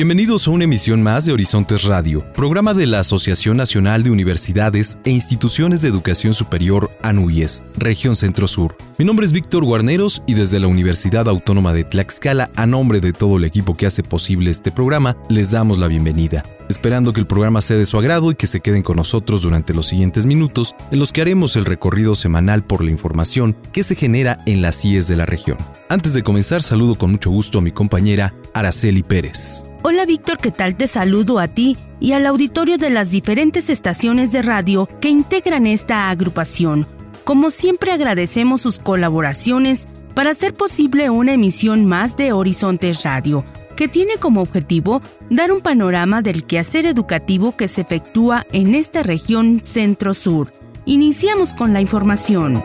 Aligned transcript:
Bienvenidos 0.00 0.48
a 0.48 0.52
una 0.52 0.64
emisión 0.64 1.02
más 1.02 1.26
de 1.26 1.32
Horizontes 1.34 1.84
Radio, 1.84 2.24
programa 2.32 2.72
de 2.72 2.86
la 2.86 3.00
Asociación 3.00 3.58
Nacional 3.58 4.02
de 4.02 4.10
Universidades 4.10 4.96
e 5.04 5.10
Instituciones 5.10 5.82
de 5.82 5.88
Educación 5.88 6.32
Superior 6.32 6.90
ANUYES, 7.02 7.62
región 7.76 8.16
Centro-Sur. 8.16 8.78
Mi 8.96 9.04
nombre 9.04 9.26
es 9.26 9.34
Víctor 9.34 9.62
Guarneros 9.62 10.22
y 10.26 10.32
desde 10.32 10.58
la 10.58 10.68
Universidad 10.68 11.28
Autónoma 11.28 11.74
de 11.74 11.84
Tlaxcala, 11.84 12.48
a 12.56 12.64
nombre 12.64 13.00
de 13.00 13.12
todo 13.12 13.36
el 13.36 13.44
equipo 13.44 13.76
que 13.76 13.84
hace 13.84 14.02
posible 14.02 14.50
este 14.50 14.72
programa, 14.72 15.18
les 15.28 15.50
damos 15.50 15.76
la 15.76 15.86
bienvenida 15.86 16.44
esperando 16.70 17.12
que 17.12 17.18
el 17.18 17.26
programa 17.26 17.60
sea 17.60 17.76
de 17.76 17.84
su 17.84 17.98
agrado 17.98 18.30
y 18.30 18.36
que 18.36 18.46
se 18.46 18.60
queden 18.60 18.84
con 18.84 18.94
nosotros 18.94 19.42
durante 19.42 19.74
los 19.74 19.88
siguientes 19.88 20.24
minutos, 20.24 20.76
en 20.92 21.00
los 21.00 21.12
que 21.12 21.20
haremos 21.20 21.56
el 21.56 21.64
recorrido 21.64 22.14
semanal 22.14 22.62
por 22.62 22.84
la 22.84 22.92
información 22.92 23.56
que 23.72 23.82
se 23.82 23.96
genera 23.96 24.38
en 24.46 24.62
las 24.62 24.80
CIES 24.80 25.08
de 25.08 25.16
la 25.16 25.26
región. 25.26 25.58
Antes 25.88 26.14
de 26.14 26.22
comenzar, 26.22 26.62
saludo 26.62 26.94
con 26.94 27.10
mucho 27.10 27.30
gusto 27.30 27.58
a 27.58 27.60
mi 27.60 27.72
compañera 27.72 28.32
Araceli 28.54 29.02
Pérez. 29.02 29.66
Hola 29.82 30.04
Víctor, 30.04 30.36
¿qué 30.36 30.50
tal? 30.50 30.76
Te 30.76 30.86
saludo 30.86 31.38
a 31.38 31.48
ti 31.48 31.78
y 32.00 32.12
al 32.12 32.26
auditorio 32.26 32.76
de 32.76 32.90
las 32.90 33.10
diferentes 33.10 33.70
estaciones 33.70 34.30
de 34.30 34.42
radio 34.42 34.86
que 35.00 35.08
integran 35.08 35.66
esta 35.66 36.10
agrupación. 36.10 36.86
Como 37.24 37.50
siempre 37.50 37.90
agradecemos 37.90 38.60
sus 38.60 38.78
colaboraciones 38.78 39.88
para 40.14 40.32
hacer 40.32 40.52
posible 40.52 41.08
una 41.08 41.32
emisión 41.32 41.86
más 41.86 42.18
de 42.18 42.32
Horizontes 42.32 43.04
Radio 43.04 43.46
que 43.74 43.88
tiene 43.88 44.18
como 44.18 44.42
objetivo 44.42 45.00
dar 45.30 45.50
un 45.50 45.62
panorama 45.62 46.20
del 46.20 46.44
quehacer 46.44 46.84
educativo 46.84 47.56
que 47.56 47.66
se 47.66 47.80
efectúa 47.80 48.46
en 48.52 48.74
esta 48.74 49.02
región 49.02 49.62
centro-sur. 49.64 50.52
Iniciamos 50.84 51.54
con 51.54 51.72
la 51.72 51.80
información. 51.80 52.62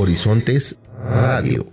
Horizontes 0.00 0.78
Radio. 1.10 1.66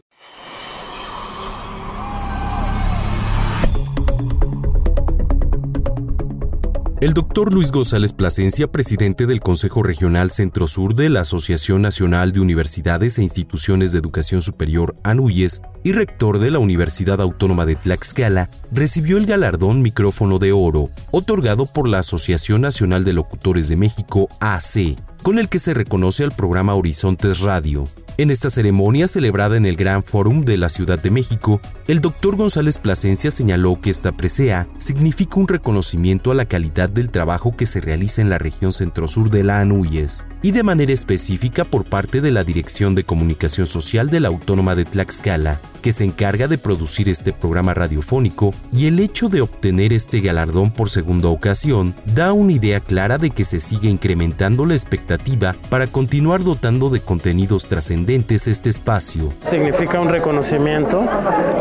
El 6.99 7.13
doctor 7.13 7.53
Luis 7.53 7.71
González 7.71 8.11
Plasencia, 8.11 8.69
presidente 8.69 9.27
del 9.27 9.39
Consejo 9.39 9.81
Regional 9.81 10.29
Centro-Sur 10.29 10.93
de 10.93 11.07
la 11.07 11.21
Asociación 11.21 11.81
Nacional 11.81 12.33
de 12.33 12.41
Universidades 12.41 13.17
e 13.17 13.23
Instituciones 13.23 13.93
de 13.93 13.99
Educación 13.99 14.41
Superior, 14.41 14.97
ANUYES, 15.03 15.61
y 15.85 15.93
rector 15.93 16.39
de 16.39 16.51
la 16.51 16.59
Universidad 16.59 17.21
Autónoma 17.21 17.65
de 17.65 17.77
Tlaxcala, 17.77 18.49
recibió 18.73 19.15
el 19.15 19.25
galardón 19.25 19.81
Micrófono 19.81 20.37
de 20.37 20.51
Oro, 20.51 20.89
otorgado 21.11 21.65
por 21.65 21.87
la 21.87 21.99
Asociación 21.99 22.59
Nacional 22.59 23.05
de 23.05 23.13
Locutores 23.13 23.69
de 23.69 23.77
México, 23.77 24.27
AC, 24.41 24.97
con 25.23 25.39
el 25.39 25.47
que 25.47 25.59
se 25.59 25.73
reconoce 25.73 26.25
al 26.25 26.33
programa 26.33 26.73
Horizontes 26.73 27.39
Radio, 27.39 27.87
en 28.17 28.31
esta 28.31 28.49
ceremonia 28.49 29.07
celebrada 29.07 29.57
en 29.57 29.65
el 29.65 29.75
Gran 29.75 30.03
Fórum 30.03 30.43
de 30.43 30.57
la 30.57 30.69
Ciudad 30.69 30.99
de 30.99 31.11
México, 31.11 31.61
el 31.87 32.01
doctor 32.01 32.35
González 32.35 32.79
Plasencia 32.79 33.29
señaló 33.29 33.79
que 33.79 33.91
esta 33.91 34.11
presea 34.11 34.67
significa 34.77 35.39
un 35.39 35.47
reconocimiento 35.47 36.31
a 36.31 36.35
la 36.35 36.45
calidad 36.45 36.89
del 36.89 37.11
trabajo 37.11 37.55
que 37.55 37.67
se 37.67 37.79
realiza 37.79 38.21
en 38.21 38.29
la 38.29 38.39
región 38.39 38.73
centro-sur 38.73 39.29
de 39.29 39.43
la 39.43 39.59
ANUYES 39.59 40.25
y 40.41 40.51
de 40.51 40.63
manera 40.63 40.93
específica 40.93 41.63
por 41.63 41.85
parte 41.85 42.21
de 42.21 42.31
la 42.31 42.43
Dirección 42.43 42.95
de 42.95 43.03
Comunicación 43.03 43.67
Social 43.67 44.09
de 44.09 44.19
la 44.19 44.29
Autónoma 44.29 44.73
de 44.73 44.85
Tlaxcala, 44.85 45.61
que 45.87 45.93
se 45.93 46.03
encarga 46.03 46.49
de 46.49 46.57
producir 46.57 47.07
este 47.07 47.31
programa 47.31 47.73
radiofónico 47.73 48.53
y 48.73 48.87
el 48.87 48.99
hecho 48.99 49.29
de 49.29 49.39
obtener 49.39 49.93
este 49.93 50.19
galardón 50.19 50.69
por 50.69 50.89
segunda 50.89 51.29
ocasión 51.29 51.95
da 52.13 52.33
una 52.33 52.51
idea 52.51 52.81
clara 52.81 53.17
de 53.17 53.29
que 53.29 53.45
se 53.45 53.61
sigue 53.61 53.87
incrementando 53.87 54.65
la 54.65 54.73
expectativa 54.73 55.55
para 55.69 55.87
continuar 55.87 56.43
dotando 56.43 56.89
de 56.89 56.99
contenidos 56.99 57.67
trascendentes 57.67 58.47
este 58.47 58.67
espacio. 58.69 59.31
Significa 59.43 60.01
un 60.01 60.09
reconocimiento 60.09 61.05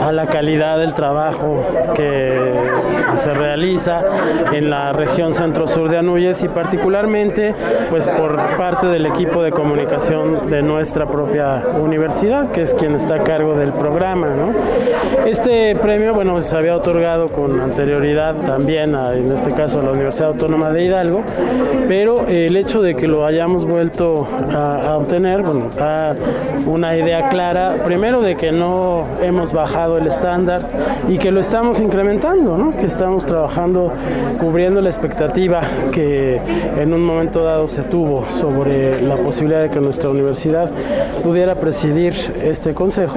a 0.01 0.11
la 0.11 0.27
calidad 0.27 0.81
del 0.81 0.93
trabajo 0.93 1.65
que 1.95 2.53
se 3.15 3.33
realiza 3.33 4.01
en 4.53 4.71
la 4.71 4.93
región 4.93 5.35
centro-sur 5.35 5.89
de 5.89 5.99
Anuyes 5.99 6.43
y 6.43 6.49
particularmente 6.49 7.55
pues 7.91 8.09
por 8.09 8.37
parte 8.57 8.89
del 8.89 9.07
equipo 9.07 9.45
de 9.45 9.53
comunicación 9.53 10.51
de 10.51 10.63
nuestra 10.63 11.07
propia 11.07 11.63
universidad, 11.81 12.51
que 12.51 12.63
es 12.63 12.75
quien 12.75 12.97
está 12.97 13.15
a 13.15 13.23
cargo 13.23 13.55
del 13.55 13.71
programa 13.71 14.16
este 15.27 15.75
premio, 15.77 16.15
bueno, 16.15 16.41
se 16.41 16.57
había 16.57 16.77
otorgado 16.77 17.29
con 17.29 17.61
anterioridad 17.61 18.37
también, 18.37 18.95
en 18.95 19.33
este 19.33 19.51
caso, 19.53 19.81
a 19.81 19.83
la 19.83 19.91
Universidad 19.91 20.29
Autónoma 20.29 20.71
de 20.71 20.85
Hidalgo, 20.85 21.23
pero 21.89 22.27
el 22.29 22.57
hecho 22.57 22.81
de 22.81 22.95
que 22.95 23.07
lo 23.07 23.27
hayamos 23.27 23.65
vuelto 23.65 24.27
a, 24.53 24.97
obtener, 24.97 25.43
bueno, 25.43 25.71
da 25.77 26.15
una 26.67 26.97
idea 26.97 27.29
clara, 27.29 27.75
primero 27.85 28.21
de 28.21 28.37
que 28.37 28.53
no 28.53 29.05
hemos 29.23 29.53
bajado 29.53 29.99
el 29.99 30.07
estándar 30.07 30.63
y 31.09 31.19
que 31.19 31.31
lo 31.31 31.41
estamos 31.41 31.81
incrementando, 31.81 32.57
¿no? 32.57 32.77
que 32.77 32.87
estamos 32.87 33.27
trabajando 33.27 33.93
cubriendo 34.41 34.81
la 34.81 34.91
expectativa 34.91 35.61
que 35.93 36.41
en 36.77 36.93
un 36.95 37.05
momento 37.05 37.43
dado 37.43 37.69
se 37.69 37.83
tuvo 37.83 38.29
sobre 38.29 39.03
la 39.03 39.17
posibilidad 39.17 39.61
de 39.61 39.71
que 39.71 39.81
nuestra 39.81 40.09
universidad 40.09 40.71
pudiera 41.23 41.55
presidir 41.57 42.15
este 42.43 42.75
consejo 42.75 43.17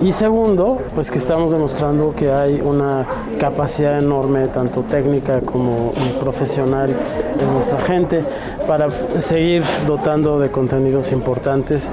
y 0.00 0.12
segundo, 0.12 0.78
pues 0.94 1.10
que 1.10 1.18
estamos 1.18 1.50
demostrando 1.52 2.14
que 2.14 2.30
hay 2.30 2.60
una 2.60 3.06
capacidad 3.38 3.98
enorme, 3.98 4.46
tanto 4.48 4.82
técnica 4.82 5.40
como 5.40 5.92
profesional, 6.20 6.94
en 7.40 7.52
nuestra 7.54 7.78
gente 7.78 8.22
para 8.66 8.88
seguir 9.20 9.62
dotando 9.86 10.38
de 10.38 10.50
contenidos 10.50 11.12
importantes 11.12 11.90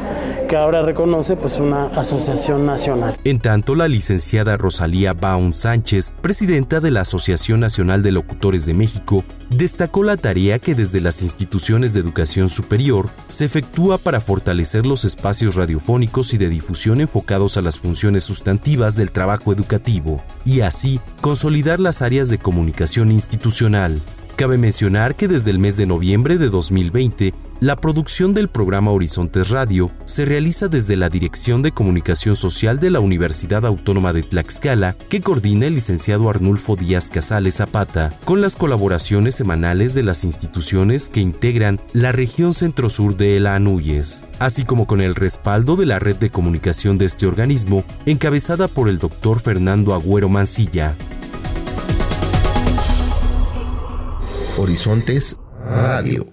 que 0.48 0.58
ahora 0.58 0.82
reconoce 0.82 1.36
pues 1.36 1.58
una 1.58 1.86
asociación 1.88 2.66
nacional. 2.66 3.18
En 3.24 3.40
tanto, 3.40 3.76
la 3.76 3.88
licenciada 3.88 4.58
Rosalía 4.58 5.14
Baum 5.14 5.54
Sánchez, 5.54 6.14
presidenta 6.22 6.80
de 6.80 6.92
la 6.92 7.02
Asociación 7.02 7.60
Nacional 7.60 8.04
de 8.04 8.12
Locutores 8.12 8.66
de 8.66 8.74
México, 8.74 9.24
destacó 9.50 10.04
la 10.04 10.18
tarea 10.18 10.60
que 10.60 10.76
desde 10.76 11.02
las 11.02 11.22
instituciones 11.22 11.94
de 11.94 12.00
educación 12.00 12.50
superior 12.50 13.10
se 13.28 13.46
efectúa 13.46 13.98
para 13.98 14.22
fortalecer 14.22 14.86
los 14.86 15.06
espacios 15.06 15.56
radiofónicos 15.56 16.34
y 16.34 16.38
de 16.38 16.50
difusión 16.50 17.02
enfocados 17.02 17.58
a 17.58 17.62
las 17.62 17.80
funciones 17.80 18.24
sustantivas 18.24 18.96
del 18.96 19.12
trabajo 19.12 19.54
educativo 19.54 20.24
y 20.46 20.62
así 20.62 21.00
consolidar 21.22 21.80
las 21.80 22.02
áreas 22.02 22.30
de 22.30 22.38
comunicación 22.38 23.12
institucional. 23.12 24.02
Cabe 24.36 24.58
mencionar 24.58 25.16
que 25.16 25.28
desde 25.28 25.52
el 25.52 25.60
mes 25.60 25.78
de 25.78 25.86
noviembre 25.86 26.40
de 26.40 26.50
2020, 26.50 27.36
la 27.60 27.76
producción 27.76 28.34
del 28.34 28.50
programa 28.50 28.90
Horizontes 28.90 29.50
Radio 29.50 29.92
se 30.06 30.26
realiza 30.26 30.68
desde 30.68 30.96
la 30.96 31.10
Dirección 31.10 31.62
de 31.62 31.72
Comunicación 31.72 32.36
Social 32.36 32.80
de 32.80 32.90
la 32.90 33.00
Universidad 33.00 33.64
Autónoma 33.64 34.12
de 34.12 34.24
Tlaxcala, 34.24 34.98
que 35.08 35.22
coordina 35.22 35.68
el 35.68 35.76
licenciado 35.76 36.32
Arnulfo 36.32 36.76
Díaz 36.76 37.12
Casales 37.12 37.56
Zapata, 37.58 38.12
con 38.26 38.42
las 38.42 38.56
colaboraciones 38.56 39.36
semanales 39.36 39.94
de 39.94 40.02
las 40.02 40.24
instituciones 40.24 41.10
que 41.10 41.22
integran 41.22 41.80
la 41.94 42.12
región 42.12 42.56
centro-sur 42.56 43.16
de 43.16 43.38
El 43.38 43.46
Anuyes, 43.46 44.26
así 44.40 44.66
como 44.66 44.88
con 44.88 45.00
el 45.00 45.14
respaldo 45.14 45.76
de 45.76 45.86
la 45.86 46.00
red 46.00 46.16
de 46.16 46.32
comunicación 46.32 46.98
de 46.98 47.06
este 47.06 47.28
organismo, 47.28 47.84
encabezada 48.08 48.68
por 48.68 48.90
el 48.90 48.98
doctor 48.98 49.40
Fernando 49.40 49.94
Agüero 49.94 50.28
Mancilla. 50.28 50.96
Horizontes 54.58 55.38
Radio. 55.66 56.28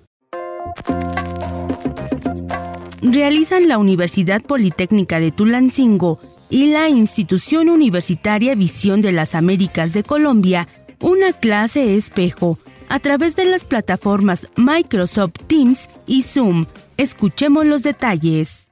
Realizan 3.03 3.69
la 3.69 3.79
Universidad 3.79 4.43
Politécnica 4.43 5.21
de 5.21 5.31
Tulancingo 5.31 6.21
y 6.51 6.67
la 6.67 6.89
Institución 6.89 7.71
Universitaria 7.71 8.55
Visión 8.55 9.01
de 9.01 9.13
las 9.13 9.35
Américas 9.35 9.95
de 9.95 10.05
Colombia 10.05 10.69
una 11.01 11.33
clase 11.33 11.97
espejo 11.97 12.59
a 12.89 12.99
través 12.99 13.37
de 13.37 13.47
las 13.47 13.65
plataformas 13.65 14.49
Microsoft 14.57 15.33
Teams 15.47 15.89
y 16.07 16.23
Zoom. 16.23 16.67
Escuchemos 16.99 17.65
los 17.65 17.83
detalles. 17.83 18.71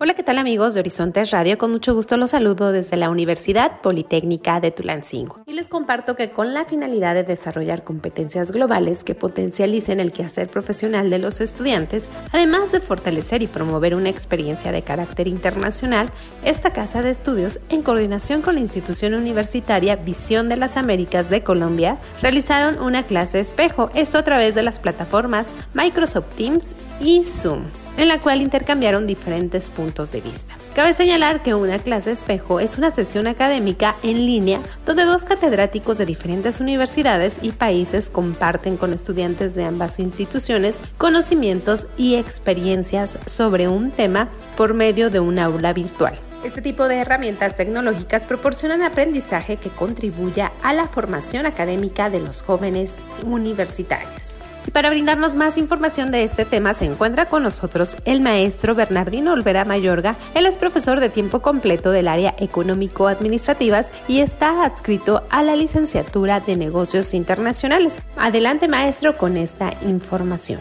Hola, 0.00 0.14
¿qué 0.14 0.22
tal 0.22 0.38
amigos 0.38 0.74
de 0.74 0.80
Horizontes 0.80 1.32
Radio? 1.32 1.58
Con 1.58 1.72
mucho 1.72 1.92
gusto 1.92 2.16
los 2.16 2.30
saludo 2.30 2.70
desde 2.70 2.96
la 2.96 3.10
Universidad 3.10 3.80
Politécnica 3.80 4.60
de 4.60 4.70
Tulancingo. 4.70 5.40
Y 5.44 5.54
les 5.54 5.68
comparto 5.68 6.14
que 6.14 6.30
con 6.30 6.54
la 6.54 6.64
finalidad 6.66 7.16
de 7.16 7.24
desarrollar 7.24 7.82
competencias 7.82 8.52
globales 8.52 9.02
que 9.02 9.16
potencialicen 9.16 9.98
el 9.98 10.12
quehacer 10.12 10.46
profesional 10.46 11.10
de 11.10 11.18
los 11.18 11.40
estudiantes, 11.40 12.08
además 12.30 12.70
de 12.70 12.78
fortalecer 12.78 13.42
y 13.42 13.48
promover 13.48 13.96
una 13.96 14.08
experiencia 14.08 14.70
de 14.70 14.82
carácter 14.82 15.26
internacional, 15.26 16.10
esta 16.44 16.72
casa 16.72 17.02
de 17.02 17.10
estudios, 17.10 17.58
en 17.68 17.82
coordinación 17.82 18.40
con 18.40 18.54
la 18.54 18.60
institución 18.60 19.14
universitaria 19.14 19.96
Visión 19.96 20.48
de 20.48 20.58
las 20.58 20.76
Américas 20.76 21.28
de 21.28 21.42
Colombia, 21.42 21.98
realizaron 22.22 22.80
una 22.80 23.02
clase 23.02 23.40
espejo, 23.40 23.90
esto 23.94 24.18
a 24.18 24.22
través 24.22 24.54
de 24.54 24.62
las 24.62 24.78
plataformas 24.78 25.56
Microsoft 25.74 26.36
Teams 26.36 26.76
y 27.00 27.24
Zoom 27.24 27.64
en 27.98 28.08
la 28.08 28.20
cual 28.20 28.40
intercambiaron 28.40 29.06
diferentes 29.06 29.68
puntos 29.68 30.12
de 30.12 30.22
vista. 30.22 30.54
Cabe 30.74 30.94
señalar 30.94 31.42
que 31.42 31.54
una 31.54 31.78
clase 31.78 32.12
espejo 32.12 32.60
es 32.60 32.78
una 32.78 32.90
sesión 32.90 33.26
académica 33.26 33.94
en 34.02 34.24
línea 34.24 34.60
donde 34.86 35.04
dos 35.04 35.24
catedráticos 35.24 35.98
de 35.98 36.06
diferentes 36.06 36.60
universidades 36.60 37.38
y 37.42 37.50
países 37.50 38.08
comparten 38.08 38.76
con 38.76 38.92
estudiantes 38.92 39.54
de 39.54 39.64
ambas 39.64 39.98
instituciones 39.98 40.80
conocimientos 40.96 41.88
y 41.98 42.14
experiencias 42.14 43.18
sobre 43.26 43.68
un 43.68 43.90
tema 43.90 44.28
por 44.56 44.72
medio 44.72 45.10
de 45.10 45.20
un 45.20 45.38
aula 45.38 45.72
virtual. 45.72 46.18
Este 46.44 46.62
tipo 46.62 46.86
de 46.86 46.98
herramientas 46.98 47.56
tecnológicas 47.56 48.24
proporcionan 48.24 48.82
aprendizaje 48.82 49.56
que 49.56 49.70
contribuya 49.70 50.52
a 50.62 50.72
la 50.72 50.86
formación 50.86 51.46
académica 51.46 52.10
de 52.10 52.20
los 52.20 52.42
jóvenes 52.42 52.92
universitarios. 53.24 54.37
Y 54.68 54.70
para 54.70 54.90
brindarnos 54.90 55.34
más 55.34 55.56
información 55.56 56.10
de 56.10 56.24
este 56.24 56.44
tema 56.44 56.74
se 56.74 56.84
encuentra 56.84 57.24
con 57.24 57.42
nosotros 57.42 57.96
el 58.04 58.20
maestro 58.20 58.74
Bernardino 58.74 59.32
Olvera 59.32 59.64
Mayorga. 59.64 60.14
Él 60.34 60.44
es 60.44 60.58
profesor 60.58 61.00
de 61.00 61.08
tiempo 61.08 61.40
completo 61.40 61.90
del 61.90 62.06
área 62.06 62.34
económico-administrativas 62.38 63.90
y 64.08 64.20
está 64.20 64.66
adscrito 64.66 65.22
a 65.30 65.42
la 65.42 65.56
licenciatura 65.56 66.40
de 66.40 66.56
negocios 66.56 67.14
internacionales. 67.14 68.02
Adelante 68.18 68.68
maestro 68.68 69.16
con 69.16 69.38
esta 69.38 69.72
información. 69.86 70.60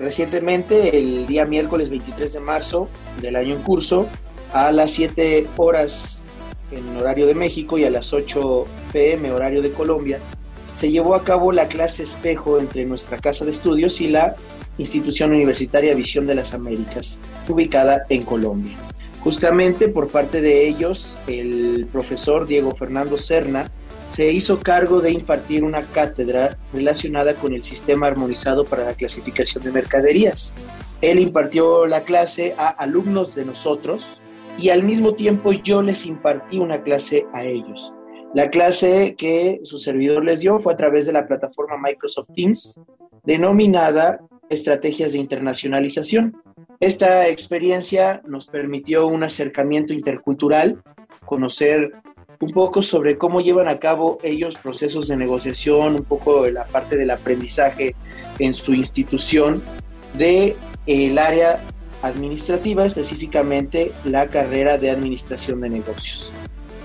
Recientemente, 0.00 0.98
el 0.98 1.24
día 1.28 1.44
miércoles 1.44 1.90
23 1.90 2.32
de 2.32 2.40
marzo 2.40 2.88
del 3.20 3.36
año 3.36 3.54
en 3.54 3.62
curso, 3.62 4.08
a 4.52 4.72
las 4.72 4.90
7 4.90 5.46
horas 5.58 6.24
en 6.72 6.96
horario 6.96 7.28
de 7.28 7.34
México 7.34 7.78
y 7.78 7.84
a 7.84 7.90
las 7.90 8.12
8 8.12 8.64
pm 8.92 9.30
horario 9.30 9.62
de 9.62 9.70
Colombia, 9.70 10.18
se 10.82 10.90
llevó 10.90 11.14
a 11.14 11.22
cabo 11.22 11.52
la 11.52 11.68
clase 11.68 12.02
espejo 12.02 12.58
entre 12.58 12.84
nuestra 12.84 13.16
casa 13.16 13.44
de 13.44 13.52
estudios 13.52 14.00
y 14.00 14.08
la 14.08 14.34
institución 14.78 15.30
universitaria 15.30 15.94
Visión 15.94 16.26
de 16.26 16.34
las 16.34 16.54
Américas, 16.54 17.20
ubicada 17.48 18.04
en 18.08 18.24
Colombia. 18.24 18.74
Justamente 19.20 19.86
por 19.86 20.08
parte 20.08 20.40
de 20.40 20.66
ellos, 20.66 21.16
el 21.28 21.86
profesor 21.92 22.48
Diego 22.48 22.74
Fernando 22.74 23.16
Serna 23.16 23.70
se 24.10 24.32
hizo 24.32 24.58
cargo 24.58 25.00
de 25.00 25.12
impartir 25.12 25.62
una 25.62 25.82
cátedra 25.82 26.58
relacionada 26.74 27.34
con 27.34 27.54
el 27.54 27.62
sistema 27.62 28.08
armonizado 28.08 28.64
para 28.64 28.84
la 28.84 28.94
clasificación 28.94 29.62
de 29.62 29.70
mercaderías. 29.70 30.52
Él 31.00 31.20
impartió 31.20 31.86
la 31.86 32.00
clase 32.00 32.56
a 32.58 32.70
alumnos 32.70 33.36
de 33.36 33.44
nosotros 33.44 34.20
y 34.58 34.70
al 34.70 34.82
mismo 34.82 35.14
tiempo 35.14 35.52
yo 35.52 35.80
les 35.80 36.06
impartí 36.06 36.58
una 36.58 36.82
clase 36.82 37.24
a 37.32 37.44
ellos. 37.44 37.92
La 38.34 38.48
clase 38.48 39.14
que 39.16 39.60
su 39.62 39.76
servidor 39.76 40.24
les 40.24 40.40
dio 40.40 40.58
fue 40.58 40.72
a 40.72 40.76
través 40.76 41.04
de 41.04 41.12
la 41.12 41.26
plataforma 41.26 41.76
Microsoft 41.76 42.30
Teams, 42.34 42.80
denominada 43.24 44.20
Estrategias 44.48 45.12
de 45.12 45.18
Internacionalización. 45.18 46.40
Esta 46.80 47.28
experiencia 47.28 48.22
nos 48.26 48.46
permitió 48.46 49.06
un 49.06 49.22
acercamiento 49.22 49.92
intercultural, 49.92 50.82
conocer 51.26 51.92
un 52.40 52.52
poco 52.52 52.82
sobre 52.82 53.18
cómo 53.18 53.42
llevan 53.42 53.68
a 53.68 53.78
cabo 53.78 54.18
ellos 54.22 54.56
procesos 54.56 55.08
de 55.08 55.16
negociación, 55.16 55.94
un 55.94 56.04
poco 56.04 56.42
de 56.42 56.52
la 56.52 56.64
parte 56.64 56.96
del 56.96 57.10
aprendizaje 57.10 57.94
en 58.38 58.54
su 58.54 58.72
institución, 58.72 59.62
de 60.16 60.56
el 60.86 61.18
área 61.18 61.60
administrativa, 62.00 62.84
específicamente 62.84 63.92
la 64.04 64.26
carrera 64.28 64.78
de 64.78 64.90
administración 64.90 65.60
de 65.60 65.68
negocios. 65.68 66.34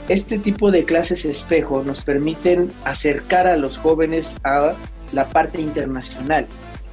Este 0.09 0.39
tipo 0.39 0.71
de 0.71 0.85
clases 0.85 1.25
espejo 1.25 1.83
nos 1.83 2.05
permiten 2.05 2.69
acercar 2.85 3.45
a 3.45 3.57
los 3.57 3.77
jóvenes 3.77 4.37
a 4.43 4.73
la 5.11 5.25
parte 5.25 5.61
internacional. 5.61 6.47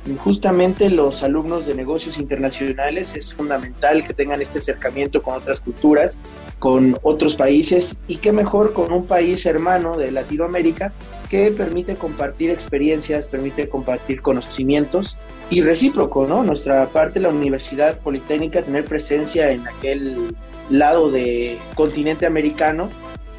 Y 0.07 0.17
justamente 0.17 0.91
los 0.91 1.23
alumnos 1.23 1.65
de 1.65 1.75
negocios 1.75 2.19
internacionales 2.19 3.15
es 3.15 3.33
fundamental 3.33 4.05
que 4.05 4.13
tengan 4.13 4.43
este 4.43 4.59
acercamiento 4.59 5.23
con 5.23 5.37
otras 5.37 5.61
culturas, 5.61 6.19
con 6.59 6.99
otros 7.03 7.37
países 7.37 7.99
y 8.09 8.17
qué 8.17 8.33
mejor 8.33 8.73
con 8.73 8.93
un 8.93 9.07
país 9.07 9.47
hermano 9.47 9.97
de 9.97 10.11
Latinoamérica 10.11 10.93
que 11.31 11.53
permite 11.53 11.95
compartir 11.95 12.51
experiencias, 12.51 13.29
permite 13.29 13.69
compartir 13.69 14.23
conocimientos 14.23 15.17
y 15.51 15.63
recíproco, 15.63 16.27
¿no? 16.27 16.43
Nuestra 16.43 16.87
parte, 16.87 17.21
la 17.21 17.31
Universidad 17.31 17.99
Politécnica, 18.01 18.61
tener 18.61 18.85
presencia 18.85 19.51
en 19.53 19.67
aquel 19.67 20.35
lado 20.71 21.11
de 21.11 21.59
continente 21.75 22.27
americano 22.27 22.89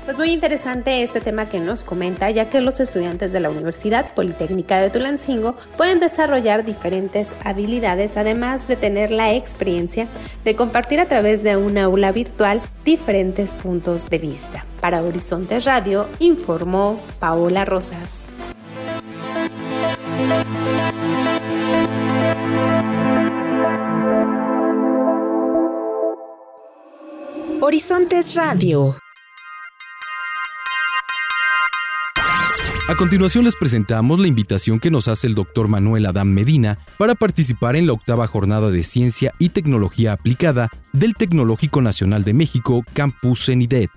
pues 0.06 0.19
muy 0.19 0.31
interesante 0.31 1.01
este 1.01 1.19
tema 1.19 1.48
que 1.48 1.60
nos 1.60 1.83
comenta, 1.83 2.30
ya 2.30 2.48
que 2.48 2.62
los 2.62 2.80
estudiantes 2.80 3.31
de 3.31 3.39
la 3.39 3.50
Universidad 3.50 4.13
Politécnica 4.13 4.80
de 4.80 4.92
Tulancingo 4.92 5.56
pueden 5.77 6.00
desarrollar 6.00 6.63
diferentes 6.63 7.30
habilidades, 7.44 8.16
además 8.16 8.68
de 8.68 8.75
tener 8.75 9.10
la 9.10 9.33
experiencia 9.33 10.07
de 10.44 10.56
compartir 10.56 11.00
a 11.00 11.07
través 11.07 11.42
de 11.42 11.57
una 11.57 11.86
aula 11.86 12.12
virtual 12.12 12.62
diferentes 12.83 13.56
puntos 13.56 14.07
de 14.12 14.19
vista. 14.19 14.63
Para 14.80 15.01
Horizonte 15.01 15.60
Radio, 15.62 16.06
informó 16.19 17.00
Paola 17.18 17.66
Rosas. 17.66 18.25
Horizontes 27.67 28.35
Radio 28.35 28.94
A 32.88 32.95
continuación 32.95 33.44
les 33.44 33.56
presentamos 33.56 34.19
la 34.19 34.27
invitación 34.27 34.79
que 34.79 34.91
nos 34.91 35.07
hace 35.07 35.25
el 35.25 35.33
doctor 35.33 35.67
Manuel 35.67 36.06
Adam 36.06 36.27
Medina 36.27 36.77
para 37.00 37.15
participar 37.15 37.75
en 37.75 37.88
la 37.88 37.94
octava 37.94 38.27
jornada 38.27 38.69
de 38.69 38.83
Ciencia 38.83 39.33
y 39.39 39.50
Tecnología 39.50 40.13
Aplicada 40.13 40.69
del 40.94 41.15
Tecnológico 41.15 41.81
Nacional 41.81 42.23
de 42.23 42.35
México, 42.35 42.83
Campus 42.94 43.47
CENIDET. 43.47 43.89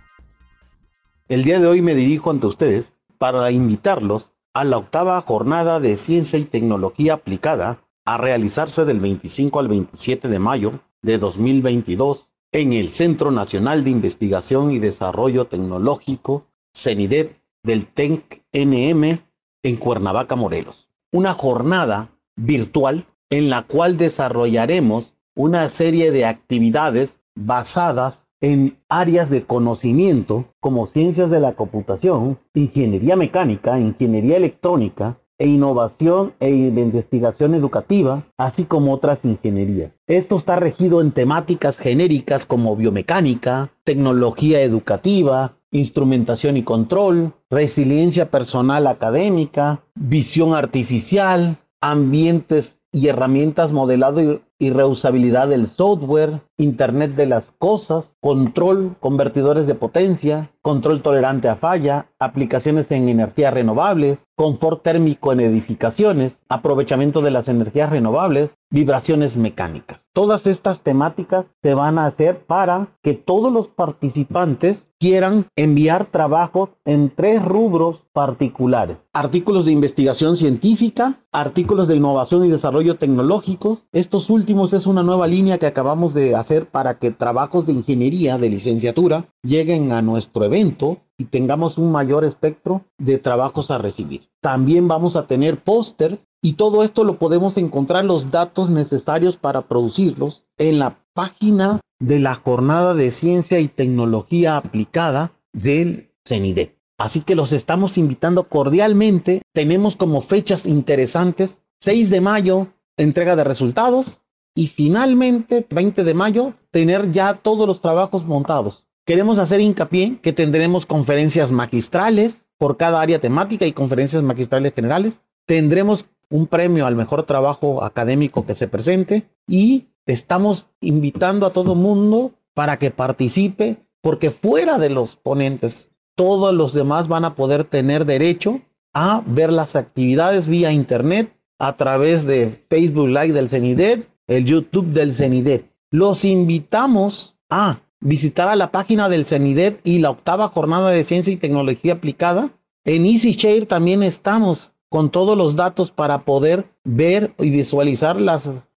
El 1.28 1.44
día 1.44 1.60
de 1.60 1.66
hoy 1.66 1.82
me 1.82 1.94
dirijo 1.94 2.30
ante 2.30 2.46
ustedes 2.46 2.96
para 3.18 3.50
invitarlos 3.50 4.32
a 4.54 4.64
la 4.64 4.78
octava 4.78 5.20
jornada 5.20 5.78
de 5.78 5.98
Ciencia 5.98 6.38
y 6.38 6.44
Tecnología 6.44 7.12
Aplicada 7.12 7.84
a 8.06 8.16
realizarse 8.16 8.86
del 8.86 9.00
25 9.00 9.60
al 9.60 9.68
27 9.68 10.28
de 10.28 10.38
mayo 10.38 10.80
de 11.02 11.18
2022 11.18 12.27
en 12.52 12.72
el 12.72 12.90
Centro 12.90 13.30
Nacional 13.30 13.84
de 13.84 13.90
Investigación 13.90 14.70
y 14.70 14.78
Desarrollo 14.78 15.46
Tecnológico, 15.46 16.46
CENIDET, 16.74 17.36
del 17.62 17.86
TENC 17.86 18.42
NM 18.52 19.20
en 19.62 19.76
Cuernavaca, 19.76 20.36
Morelos. 20.36 20.90
Una 21.12 21.34
jornada 21.34 22.10
virtual 22.36 23.06
en 23.30 23.50
la 23.50 23.66
cual 23.66 23.96
desarrollaremos 23.96 25.16
una 25.34 25.68
serie 25.68 26.10
de 26.10 26.24
actividades 26.24 27.20
basadas 27.34 28.28
en 28.40 28.78
áreas 28.88 29.30
de 29.30 29.44
conocimiento 29.44 30.54
como 30.60 30.86
ciencias 30.86 31.30
de 31.30 31.40
la 31.40 31.54
computación, 31.54 32.38
ingeniería 32.54 33.16
mecánica, 33.16 33.78
ingeniería 33.78 34.36
electrónica, 34.36 35.20
e 35.38 35.46
innovación 35.46 36.34
e 36.40 36.50
investigación 36.50 37.54
educativa, 37.54 38.24
así 38.36 38.64
como 38.64 38.92
otras 38.92 39.24
ingenierías. 39.24 39.92
Esto 40.06 40.36
está 40.36 40.56
regido 40.56 41.00
en 41.00 41.12
temáticas 41.12 41.78
genéricas 41.78 42.44
como 42.44 42.76
biomecánica, 42.76 43.70
tecnología 43.84 44.60
educativa, 44.62 45.56
instrumentación 45.70 46.56
y 46.56 46.62
control, 46.62 47.34
resiliencia 47.50 48.30
personal 48.30 48.86
académica, 48.86 49.84
visión 49.94 50.54
artificial, 50.54 51.58
ambientes 51.80 52.80
y 52.92 53.08
herramientas 53.08 53.72
modelado 53.72 54.40
y 54.58 54.70
reusabilidad 54.70 55.48
del 55.48 55.68
software, 55.68 56.40
Internet 56.60 57.14
de 57.14 57.26
las 57.26 57.52
cosas, 57.52 58.16
control, 58.20 58.96
convertidores 58.98 59.68
de 59.68 59.76
potencia, 59.76 60.50
control 60.60 61.02
tolerante 61.02 61.48
a 61.48 61.54
falla, 61.54 62.10
aplicaciones 62.18 62.90
en 62.90 63.08
energías 63.08 63.54
renovables, 63.54 64.18
confort 64.34 64.82
térmico 64.82 65.32
en 65.32 65.38
edificaciones, 65.38 66.40
aprovechamiento 66.48 67.22
de 67.22 67.30
las 67.30 67.46
energías 67.46 67.90
renovables, 67.90 68.56
vibraciones 68.70 69.36
mecánicas. 69.36 70.08
Todas 70.12 70.48
estas 70.48 70.80
temáticas 70.80 71.46
se 71.62 71.74
van 71.74 71.98
a 71.98 72.06
hacer 72.06 72.44
para 72.44 72.88
que 73.02 73.14
todos 73.14 73.52
los 73.52 73.68
participantes 73.68 74.88
quieran 74.98 75.46
enviar 75.54 76.06
trabajos 76.06 76.70
en 76.84 77.10
tres 77.14 77.44
rubros 77.44 78.02
particulares. 78.12 78.98
Artículos 79.12 79.66
de 79.66 79.72
investigación 79.72 80.36
científica, 80.36 81.20
artículos 81.30 81.86
de 81.86 81.94
innovación 81.94 82.44
y 82.44 82.48
desarrollo 82.48 82.77
tecnológico. 82.98 83.82
Estos 83.92 84.30
últimos 84.30 84.72
es 84.72 84.86
una 84.86 85.02
nueva 85.02 85.26
línea 85.26 85.58
que 85.58 85.66
acabamos 85.66 86.14
de 86.14 86.34
hacer 86.34 86.68
para 86.68 86.98
que 86.98 87.10
trabajos 87.10 87.66
de 87.66 87.72
ingeniería 87.72 88.38
de 88.38 88.48
licenciatura 88.48 89.28
lleguen 89.42 89.92
a 89.92 90.02
nuestro 90.02 90.44
evento 90.44 90.98
y 91.18 91.24
tengamos 91.24 91.78
un 91.78 91.90
mayor 91.90 92.24
espectro 92.24 92.84
de 92.98 93.18
trabajos 93.18 93.70
a 93.70 93.78
recibir. 93.78 94.28
También 94.40 94.88
vamos 94.88 95.16
a 95.16 95.26
tener 95.26 95.62
póster 95.62 96.20
y 96.40 96.52
todo 96.54 96.84
esto 96.84 97.04
lo 97.04 97.18
podemos 97.18 97.56
encontrar 97.56 98.04
los 98.04 98.30
datos 98.30 98.70
necesarios 98.70 99.36
para 99.36 99.62
producirlos 99.62 100.44
en 100.56 100.78
la 100.78 101.04
página 101.12 101.80
de 102.00 102.20
la 102.20 102.36
Jornada 102.36 102.94
de 102.94 103.10
Ciencia 103.10 103.58
y 103.58 103.66
Tecnología 103.66 104.56
Aplicada 104.56 105.32
del 105.52 106.12
CENIDET. 106.26 106.78
Así 106.98 107.20
que 107.20 107.36
los 107.36 107.52
estamos 107.52 107.96
invitando 107.96 108.48
cordialmente. 108.48 109.42
Tenemos 109.54 109.96
como 109.96 110.20
fechas 110.20 110.66
interesantes 110.66 111.62
6 111.80 112.10
de 112.10 112.20
mayo, 112.20 112.68
entrega 112.96 113.36
de 113.36 113.44
resultados 113.44 114.22
y 114.54 114.66
finalmente 114.68 115.66
20 115.70 116.02
de 116.02 116.14
mayo, 116.14 116.54
tener 116.70 117.12
ya 117.12 117.34
todos 117.34 117.66
los 117.66 117.80
trabajos 117.80 118.24
montados. 118.24 118.86
Queremos 119.06 119.38
hacer 119.38 119.60
hincapié 119.60 120.18
que 120.20 120.32
tendremos 120.32 120.84
conferencias 120.84 121.52
magistrales 121.52 122.46
por 122.58 122.76
cada 122.76 123.00
área 123.00 123.20
temática 123.20 123.66
y 123.66 123.72
conferencias 123.72 124.22
magistrales 124.22 124.74
generales. 124.74 125.20
Tendremos 125.46 126.06
un 126.28 126.46
premio 126.46 126.86
al 126.86 126.96
mejor 126.96 127.22
trabajo 127.22 127.84
académico 127.84 128.44
que 128.44 128.54
se 128.54 128.68
presente 128.68 129.30
y 129.46 129.86
estamos 130.06 130.66
invitando 130.80 131.46
a 131.46 131.52
todo 131.52 131.74
mundo 131.74 132.34
para 132.52 132.78
que 132.78 132.90
participe 132.90 133.86
porque 134.02 134.30
fuera 134.30 134.78
de 134.78 134.90
los 134.90 135.16
ponentes 135.16 135.92
todos 136.16 136.52
los 136.52 136.74
demás 136.74 137.08
van 137.08 137.24
a 137.24 137.34
poder 137.36 137.64
tener 137.64 138.04
derecho 138.04 138.60
a 138.92 139.22
ver 139.24 139.52
las 139.52 139.76
actividades 139.76 140.48
vía 140.48 140.72
internet 140.72 141.37
a 141.58 141.76
través 141.76 142.26
de 142.26 142.48
Facebook 142.68 143.08
Live 143.08 143.32
del 143.32 143.48
CENIDET, 143.48 144.08
el 144.26 144.44
YouTube 144.44 144.92
del 144.92 145.12
CENIDET. 145.12 145.64
Los 145.90 146.24
invitamos 146.24 147.36
a 147.50 147.80
visitar 148.00 148.48
a 148.48 148.56
la 148.56 148.70
página 148.70 149.08
del 149.08 149.24
CENIDET 149.24 149.80
y 149.84 149.98
la 149.98 150.10
octava 150.10 150.48
jornada 150.48 150.90
de 150.90 151.04
ciencia 151.04 151.32
y 151.32 151.36
tecnología 151.36 151.94
aplicada. 151.94 152.50
En 152.84 153.06
EasyShare 153.06 153.66
también 153.66 154.02
estamos 154.02 154.72
con 154.88 155.10
todos 155.10 155.36
los 155.36 155.56
datos 155.56 155.90
para 155.90 156.20
poder 156.24 156.66
ver 156.84 157.34
y 157.38 157.50
visualizar 157.50 158.18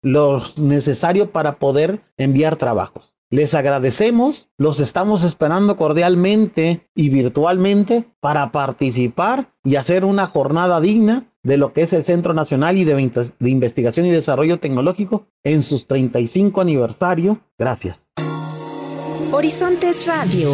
lo 0.03 0.43
necesario 0.57 1.31
para 1.31 1.59
poder 1.59 2.01
enviar 2.17 2.57
trabajos. 2.57 3.18
Les 3.31 3.53
agradecemos, 3.53 4.49
los 4.57 4.81
estamos 4.81 5.23
esperando 5.23 5.77
cordialmente 5.77 6.89
y 6.95 7.11
virtualmente 7.11 8.09
para 8.21 8.53
participar 8.53 9.53
y 9.63 9.77
hacer 9.77 10.07
una 10.07 10.29
jornada 10.29 10.81
digna 10.81 11.31
de 11.43 11.59
lo 11.59 11.75
que 11.75 11.83
es 11.83 11.93
el 11.93 12.05
Centro 12.05 12.33
Nacional 12.33 12.79
y 12.79 12.85
de, 12.85 12.95
de 13.39 13.51
Investigación 13.51 14.07
y 14.07 14.11
Desarrollo 14.11 14.59
Tecnológico 14.59 15.27
en 15.45 15.63
sus 15.63 15.87
35 15.87 16.63
aniversario. 16.63 17.41
Gracias. 17.59 18.03
Horizontes 19.31 20.07
Radio. 20.09 20.51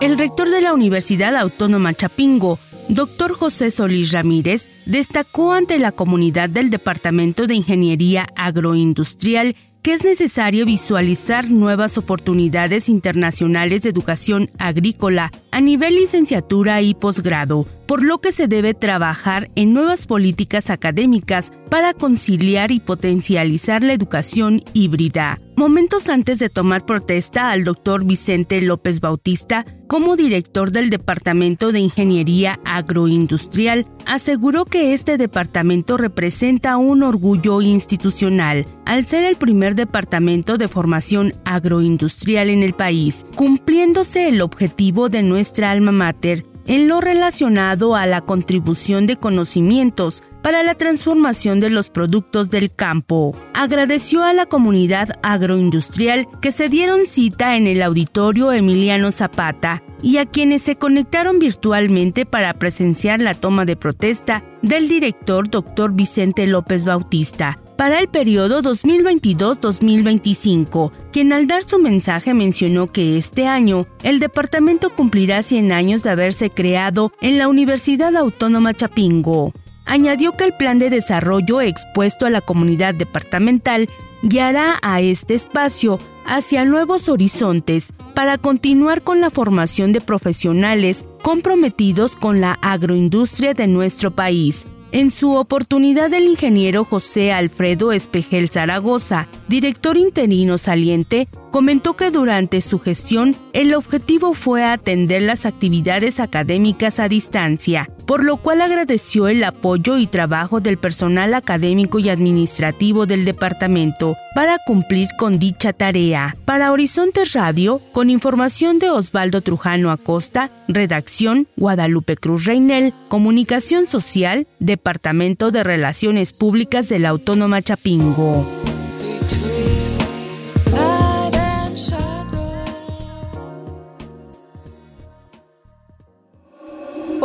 El 0.00 0.18
rector 0.18 0.50
de 0.50 0.60
la 0.60 0.74
Universidad 0.74 1.34
Autónoma 1.34 1.94
Chapingo, 1.94 2.58
doctor 2.88 3.32
José 3.32 3.70
Solís 3.70 4.12
Ramírez, 4.12 4.68
destacó 4.86 5.52
ante 5.52 5.78
la 5.78 5.92
comunidad 5.92 6.48
del 6.48 6.70
Departamento 6.70 7.46
de 7.46 7.54
Ingeniería 7.54 8.26
Agroindustrial 8.36 9.56
que 9.84 9.92
es 9.92 10.02
necesario 10.02 10.64
visualizar 10.64 11.50
nuevas 11.50 11.98
oportunidades 11.98 12.88
internacionales 12.88 13.82
de 13.82 13.90
educación 13.90 14.50
agrícola 14.58 15.30
a 15.54 15.60
nivel 15.60 15.94
licenciatura 15.94 16.82
y 16.82 16.94
posgrado, 16.94 17.64
por 17.86 18.02
lo 18.02 18.20
que 18.20 18.32
se 18.32 18.48
debe 18.48 18.74
trabajar 18.74 19.52
en 19.54 19.72
nuevas 19.72 20.08
políticas 20.08 20.68
académicas 20.68 21.52
para 21.70 21.94
conciliar 21.94 22.72
y 22.72 22.80
potencializar 22.80 23.84
la 23.84 23.92
educación 23.92 24.64
híbrida. 24.72 25.40
Momentos 25.56 26.08
antes 26.08 26.40
de 26.40 26.48
tomar 26.48 26.84
protesta 26.84 27.52
al 27.52 27.62
doctor 27.62 28.04
Vicente 28.04 28.60
López 28.60 29.00
Bautista, 29.00 29.64
como 29.86 30.16
director 30.16 30.72
del 30.72 30.90
Departamento 30.90 31.70
de 31.70 31.78
Ingeniería 31.78 32.58
Agroindustrial, 32.64 33.86
aseguró 34.06 34.64
que 34.64 34.94
este 34.94 35.16
departamento 35.16 35.96
representa 35.96 36.76
un 36.76 37.04
orgullo 37.04 37.62
institucional, 37.62 38.66
al 38.84 39.06
ser 39.06 39.24
el 39.24 39.36
primer 39.36 39.76
departamento 39.76 40.58
de 40.58 40.66
formación 40.66 41.32
agroindustrial 41.44 42.50
en 42.50 42.64
el 42.64 42.72
país, 42.72 43.24
cumpliéndose 43.36 44.28
el 44.28 44.42
objetivo 44.42 45.08
de 45.08 45.22
nuestra 45.22 45.43
alma 45.64 45.92
mater 45.92 46.46
en 46.66 46.88
lo 46.88 47.00
relacionado 47.00 47.94
a 47.94 48.06
la 48.06 48.22
contribución 48.22 49.06
de 49.06 49.16
conocimientos 49.16 50.22
para 50.42 50.62
la 50.62 50.74
transformación 50.74 51.60
de 51.60 51.70
los 51.70 51.88
productos 51.88 52.50
del 52.50 52.74
campo. 52.74 53.34
Agradeció 53.54 54.24
a 54.24 54.32
la 54.32 54.46
comunidad 54.46 55.18
agroindustrial 55.22 56.28
que 56.40 56.50
se 56.50 56.68
dieron 56.68 57.06
cita 57.06 57.56
en 57.56 57.66
el 57.66 57.82
auditorio 57.82 58.52
Emiliano 58.52 59.10
Zapata 59.10 59.82
y 60.02 60.18
a 60.18 60.26
quienes 60.26 60.62
se 60.62 60.76
conectaron 60.76 61.38
virtualmente 61.38 62.26
para 62.26 62.52
presenciar 62.54 63.22
la 63.22 63.34
toma 63.34 63.64
de 63.64 63.76
protesta 63.76 64.44
del 64.60 64.88
director 64.88 65.48
Dr. 65.48 65.92
Vicente 65.92 66.46
López 66.46 66.84
Bautista 66.84 67.58
para 67.76 67.98
el 67.98 68.08
periodo 68.08 68.62
2022-2025, 68.62 70.92
quien 71.12 71.32
al 71.32 71.46
dar 71.46 71.64
su 71.64 71.78
mensaje 71.78 72.32
mencionó 72.34 72.86
que 72.86 73.16
este 73.18 73.46
año 73.46 73.86
el 74.02 74.20
departamento 74.20 74.90
cumplirá 74.90 75.42
100 75.42 75.72
años 75.72 76.02
de 76.02 76.10
haberse 76.10 76.50
creado 76.50 77.12
en 77.20 77.38
la 77.38 77.48
Universidad 77.48 78.14
Autónoma 78.16 78.74
Chapingo. 78.74 79.52
Añadió 79.86 80.32
que 80.32 80.44
el 80.44 80.54
plan 80.54 80.78
de 80.78 80.88
desarrollo 80.90 81.60
expuesto 81.60 82.26
a 82.26 82.30
la 82.30 82.40
comunidad 82.40 82.94
departamental 82.94 83.88
guiará 84.22 84.78
a 84.82 85.00
este 85.00 85.34
espacio 85.34 85.98
hacia 86.26 86.64
nuevos 86.64 87.10
horizontes 87.10 87.92
para 88.14 88.38
continuar 88.38 89.02
con 89.02 89.20
la 89.20 89.30
formación 89.30 89.92
de 89.92 90.00
profesionales 90.00 91.04
comprometidos 91.22 92.16
con 92.16 92.40
la 92.40 92.58
agroindustria 92.62 93.52
de 93.52 93.66
nuestro 93.66 94.10
país 94.10 94.64
en 94.94 95.10
su 95.10 95.34
oportunidad, 95.34 96.14
el 96.14 96.22
ingeniero 96.28 96.84
José 96.84 97.32
Alfredo 97.32 97.90
Espejel 97.90 98.48
Zaragoza, 98.48 99.26
director 99.48 99.96
interino 99.96 100.56
saliente, 100.56 101.26
comentó 101.50 101.96
que 101.96 102.12
durante 102.12 102.60
su 102.60 102.78
gestión 102.78 103.34
el 103.52 103.74
objetivo 103.74 104.34
fue 104.34 104.64
atender 104.64 105.22
las 105.22 105.46
actividades 105.46 106.20
académicas 106.20 107.00
a 107.00 107.08
distancia, 107.08 107.90
por 108.06 108.24
lo 108.24 108.36
cual 108.36 108.60
agradeció 108.60 109.28
el 109.28 109.42
apoyo 109.44 109.98
y 109.98 110.06
trabajo 110.06 110.60
del 110.60 110.78
personal 110.78 111.34
académico 111.34 111.98
y 111.98 112.08
administrativo 112.08 113.06
del 113.06 113.24
departamento 113.24 114.16
para 114.34 114.58
cumplir 114.66 115.08
con 115.18 115.38
dicha 115.38 115.72
tarea. 115.72 116.36
Para 116.44 116.72
Horizontes 116.72 117.32
Radio, 117.32 117.80
con 117.92 118.10
información 118.10 118.78
de 118.78 118.90
Osvaldo 118.90 119.40
Trujano 119.40 119.90
Acosta, 119.90 120.50
redacción 120.68 121.46
Guadalupe 121.56 122.16
Cruz 122.16 122.44
Reinel, 122.44 122.92
comunicación 123.08 123.86
social, 123.86 124.46
Departamento 124.58 125.50
de 125.50 125.64
Relaciones 125.64 126.32
Públicas 126.32 126.88
de 126.88 126.98
la 126.98 127.10
Autónoma 127.10 127.62
Chapingo. 127.62 128.44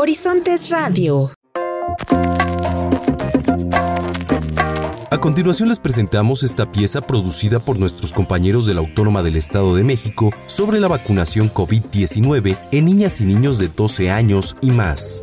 Horizontes 0.02 0.70
Radio. 0.70 1.30
A 5.12 5.18
continuación 5.20 5.68
les 5.68 5.78
presentamos 5.78 6.42
esta 6.44 6.72
pieza 6.72 7.02
producida 7.02 7.60
por 7.60 7.78
nuestros 7.78 8.14
compañeros 8.14 8.66
de 8.66 8.76
la 8.76 8.80
Autónoma 8.80 9.24
del 9.24 9.36
Estado 9.36 9.76
de 9.76 9.84
México 9.84 10.30
sobre 10.48 10.80
la 10.80 10.88
vacunación 10.88 11.52
COVID-19 11.54 12.58
en 12.72 12.86
niñas 12.86 13.20
y 13.20 13.26
niños 13.26 13.58
de 13.58 13.68
12 13.68 14.10
años 14.10 14.56
y 14.62 14.72
más. 14.72 15.22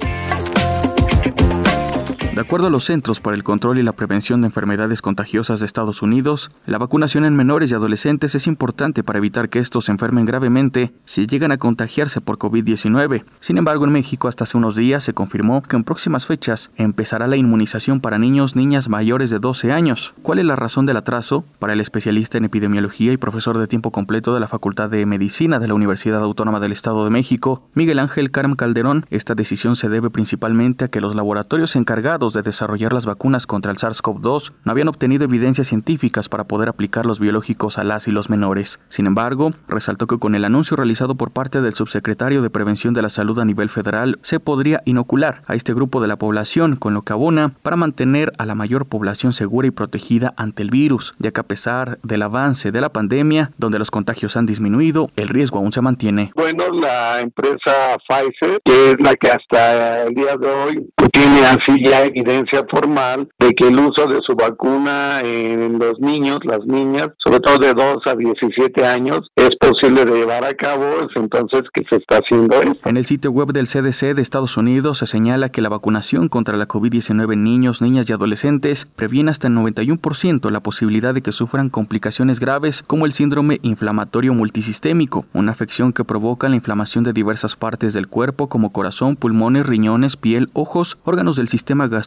De 2.37 2.43
acuerdo 2.43 2.67
a 2.67 2.71
los 2.71 2.85
Centros 2.85 3.19
para 3.19 3.35
el 3.35 3.43
Control 3.43 3.79
y 3.79 3.83
la 3.83 3.95
Prevención 3.95 4.43
de 4.43 4.49
Enfermedades 4.49 5.01
Contagiosas 5.01 5.61
de 5.61 5.65
Estados 5.65 6.03
Unidos, 6.03 6.51
la 6.67 6.77
vacunación 6.77 7.25
en 7.25 7.35
menores 7.35 7.71
y 7.71 7.75
adolescentes 7.75 8.35
es 8.35 8.47
importante 8.47 9.03
para 9.03 9.21
evitar 9.21 9.49
que 9.49 9.59
estos 9.59 9.87
se 9.87 9.93
enfermen 9.93 10.27
gravemente 10.27 10.93
si 11.07 11.27
llegan 11.27 11.51
a 11.51 11.57
contagiarse 11.57 12.21
por 12.21 12.37
COVID-19. 12.37 13.25
Sin 13.41 13.57
embargo, 13.57 13.87
en 13.87 13.93
México 13.93 14.29
hasta 14.29 14.45
hace 14.45 14.59
unos 14.59 14.77
días 14.77 15.03
se 15.03 15.15
confirmó 15.15 15.63
que 15.63 15.77
en 15.77 15.85
próximas 15.85 16.27
fechas 16.27 16.71
empezará 16.77 17.27
la 17.27 17.39
inmunización 17.39 18.03
para 18.03 18.19
niños, 18.19 18.55
niñas 18.55 18.91
mayores 18.91 19.31
de 19.31 19.39
12 19.39 19.73
años. 19.73 20.13
¿Cuál 20.21 20.39
es 20.39 20.45
la 20.45 20.57
razón 20.57 20.85
del 20.85 20.99
atraso? 20.99 21.47
Para 21.59 21.73
el 21.73 21.81
especialista 21.81 22.37
en 22.37 22.45
epidemiología 22.45 23.15
y 23.15 23.17
profesor 23.17 23.57
de 23.57 23.67
tiempo 23.67 23.93
completo 23.93 24.35
de 24.35 24.41
la 24.41 24.49
Facultad 24.49 24.91
de 24.91 25.07
Medicina 25.07 25.59
de 25.59 25.69
la 25.69 25.75
Universidad 25.75 26.23
Autónoma 26.23 26.61
del 26.61 26.73
Estado 26.73 27.03
de 27.03 27.11
México, 27.11 27.63
Miguel 27.73 27.99
Ángel 27.99 28.31
Carm 28.31 28.57
Calderón, 28.57 29.07
esta 29.09 29.35
decisión 29.35 29.75
se 29.75 29.89
debe 29.89 30.11
principalmente 30.11 30.85
a 30.85 30.89
que 30.89 31.01
los 31.01 31.15
laboratorios 31.15 31.77
encargados 31.77 32.26
de 32.33 32.43
desarrollar 32.43 32.93
las 32.93 33.07
vacunas 33.07 33.47
contra 33.47 33.73
el 33.73 33.79
SARS-CoV-2 33.79 34.53
no 34.65 34.73
habían 34.73 34.89
obtenido 34.89 35.25
evidencias 35.25 35.69
científicas 35.69 36.29
para 36.29 36.45
poder 36.45 36.69
aplicar 36.69 37.07
los 37.07 37.21
biológicos 37.21 37.79
a 37.79 37.85
las 37.85 38.09
y 38.09 38.11
los 38.11 38.31
menores. 38.31 38.81
Sin 38.89 39.07
embargo, 39.07 39.53
resaltó 39.69 40.07
que 40.07 40.19
con 40.19 40.35
el 40.35 40.45
anuncio 40.45 40.77
realizado 40.77 41.15
por 41.15 41.31
parte 41.31 41.61
del 41.61 41.75
subsecretario 41.75 42.43
de 42.43 42.51
Prevención 42.51 42.95
de 42.95 43.03
la 43.03 43.09
Salud 43.09 43.39
a 43.39 43.45
nivel 43.45 43.69
federal, 43.69 44.19
se 44.23 44.41
podría 44.41 44.83
inocular 44.85 45.43
a 45.47 45.55
este 45.55 45.75
grupo 45.75 46.01
de 46.01 46.09
la 46.09 46.17
población, 46.17 46.77
con 46.77 46.95
lo 46.95 47.03
que 47.03 47.13
abona 47.13 47.53
para 47.63 47.77
mantener 47.77 48.33
a 48.39 48.47
la 48.47 48.55
mayor 48.55 48.87
población 48.87 49.33
segura 49.33 49.69
y 49.69 49.71
protegida 49.71 50.35
ante 50.37 50.63
el 50.63 50.71
virus, 50.71 51.15
ya 51.19 51.31
que 51.31 51.41
a 51.41 51.47
pesar 51.47 51.99
del 52.03 52.23
avance 52.23 52.73
de 52.73 52.81
la 52.81 52.93
pandemia, 52.93 53.53
donde 53.59 53.79
los 53.79 53.91
contagios 53.91 54.37
han 54.37 54.47
disminuido, 54.47 55.11
el 55.17 55.29
riesgo 55.29 55.59
aún 55.59 55.73
se 55.73 55.81
mantiene. 55.81 56.33
Bueno, 56.35 56.65
la 56.73 57.21
empresa 57.21 57.97
Pfizer, 58.09 58.61
que 58.65 58.91
es 58.91 58.97
la 59.01 59.15
que 59.15 59.31
hasta 59.31 60.05
el 60.05 60.15
día 60.15 60.37
de 60.37 60.49
hoy 60.49 60.87
tiene 61.13 61.47
así 61.47 61.85
ya 61.85 62.05
evidencia 62.17 62.65
formal 62.71 63.29
de 63.39 63.53
que 63.55 63.69
el 63.69 63.79
uso 63.79 64.07
de 64.07 64.21
su 64.27 64.35
vacuna 64.35 65.21
en 65.23 65.79
los 65.79 65.99
niños, 66.01 66.39
las 66.45 66.61
niñas, 66.67 67.09
sobre 67.23 67.41
todo 67.41 67.59
de 67.59 67.75
2 67.75 67.99
a 68.07 68.17
17 68.17 68.87
años, 68.87 69.21
es 69.37 69.51
posible 69.61 70.05
de 70.05 70.19
llevar 70.19 70.45
a 70.45 70.55
cabo, 70.55 70.85
es 71.01 71.15
entonces 71.15 71.63
que 71.75 71.85
se 71.91 71.97
está 71.97 72.19
haciendo 72.19 72.57
esto. 72.57 72.89
En 72.89 72.97
el 72.97 73.05
sitio 73.05 73.31
web 73.31 73.49
del 73.53 73.67
CDC 73.67 74.15
de 74.15 74.23
Estados 74.23 74.57
Unidos 74.57 74.99
se 74.99 75.07
señala 75.07 75.51
que 75.51 75.61
la 75.61 75.69
vacunación 75.69 76.29
contra 76.29 76.57
la 76.57 76.67
COVID-19 76.67 77.35
en 77.35 77.45
niños, 77.45 77.83
niñas 77.83 78.09
y 78.09 78.13
adolescentes 78.13 78.87
previene 78.87 79.31
hasta 79.31 79.49
el 79.49 79.55
91% 79.55 80.51
la 80.51 80.61
posibilidad 80.61 81.13
de 81.13 81.23
que 81.23 81.33
sufran 81.33 81.69
complicaciones 81.69 82.41
graves 82.41 82.83
como 82.83 83.05
el 83.05 83.13
síndrome 83.13 83.59
inflamatorio 83.63 84.33
multisistémico, 84.33 85.27
una 85.35 85.53
afección 85.53 85.93
que 85.93 86.05
provoca 86.05 86.49
la 86.49 86.57
inflamación 86.57 87.05
de 87.05 87.13
diversas 87.13 87.57
partes 87.57 87.93
del 87.93 88.09
cuerpo 88.09 88.49
como 88.49 88.73
corazón, 88.73 89.17
pulmones, 89.17 89.67
riñones, 89.67 90.17
piel, 90.17 90.49
ojos, 90.55 90.99
órganos 91.05 91.37
del 91.37 91.49
sistema 91.49 91.87
gastrointestinal 91.89 92.06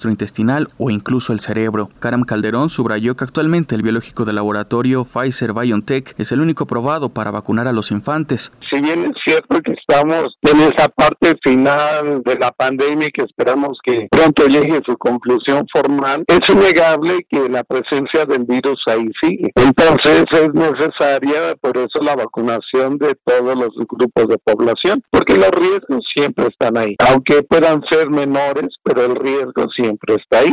o 0.78 0.90
incluso 0.90 1.34
el 1.34 1.40
cerebro. 1.40 1.90
Karam 2.00 2.24
Calderón 2.24 2.70
subrayó 2.70 3.16
que 3.16 3.24
actualmente 3.24 3.76
el 3.76 3.82
biológico 3.82 4.26
de 4.26 4.34
laboratorio 4.34 5.06
Pfizer 5.06 5.54
BioNTech 5.54 6.16
es 6.18 6.32
el 6.32 6.42
único 6.42 6.66
probado 6.66 7.10
para 7.10 7.32
vacunar 7.32 7.68
a 7.68 7.74
los 7.74 7.92
infantes. 7.92 8.52
Si 8.70 8.82
bien 8.82 9.06
es 9.06 9.12
cierto 9.26 9.60
que 9.62 9.74
estamos 9.74 10.38
en 10.42 10.60
esa 10.62 10.88
parte 10.90 11.36
final 11.44 12.22
de 12.24 12.36
la 12.36 12.52
pandemia 12.52 13.08
y 13.08 13.12
que 13.12 13.24
esperamos 13.24 13.78
que 13.84 14.08
pronto 14.10 14.48
llegue 14.48 14.80
su 14.86 14.98
conclusión 14.98 15.66
formal, 15.74 16.24
es 16.28 16.50
innegable 16.50 17.26
que 17.30 17.50
la 17.50 17.64
presencia 17.64 18.26
del 18.26 18.46
virus 18.46 18.82
ahí 18.88 19.10
sigue. 19.22 19.52
Entonces 19.56 20.26
es 20.32 20.54
necesaria 20.54 21.56
por 21.62 21.78
eso 21.78 22.00
la 22.02 22.16
vacunación 22.16 22.98
de 22.98 23.16
todos 23.26 23.56
los 23.56 23.70
grupos 23.88 24.28
de 24.28 24.38
población, 24.38 25.02
porque 25.12 25.36
los 25.36 25.52
riesgos 25.52 26.04
siempre 26.16 26.48
están 26.48 26.78
ahí, 26.78 26.96
aunque 27.08 27.44
puedan 27.44 27.82
ser 27.90 28.10
menores, 28.10 28.70
pero 28.84 29.06
el 29.06 29.16
riesgo 29.16 29.68
siempre 29.76 29.89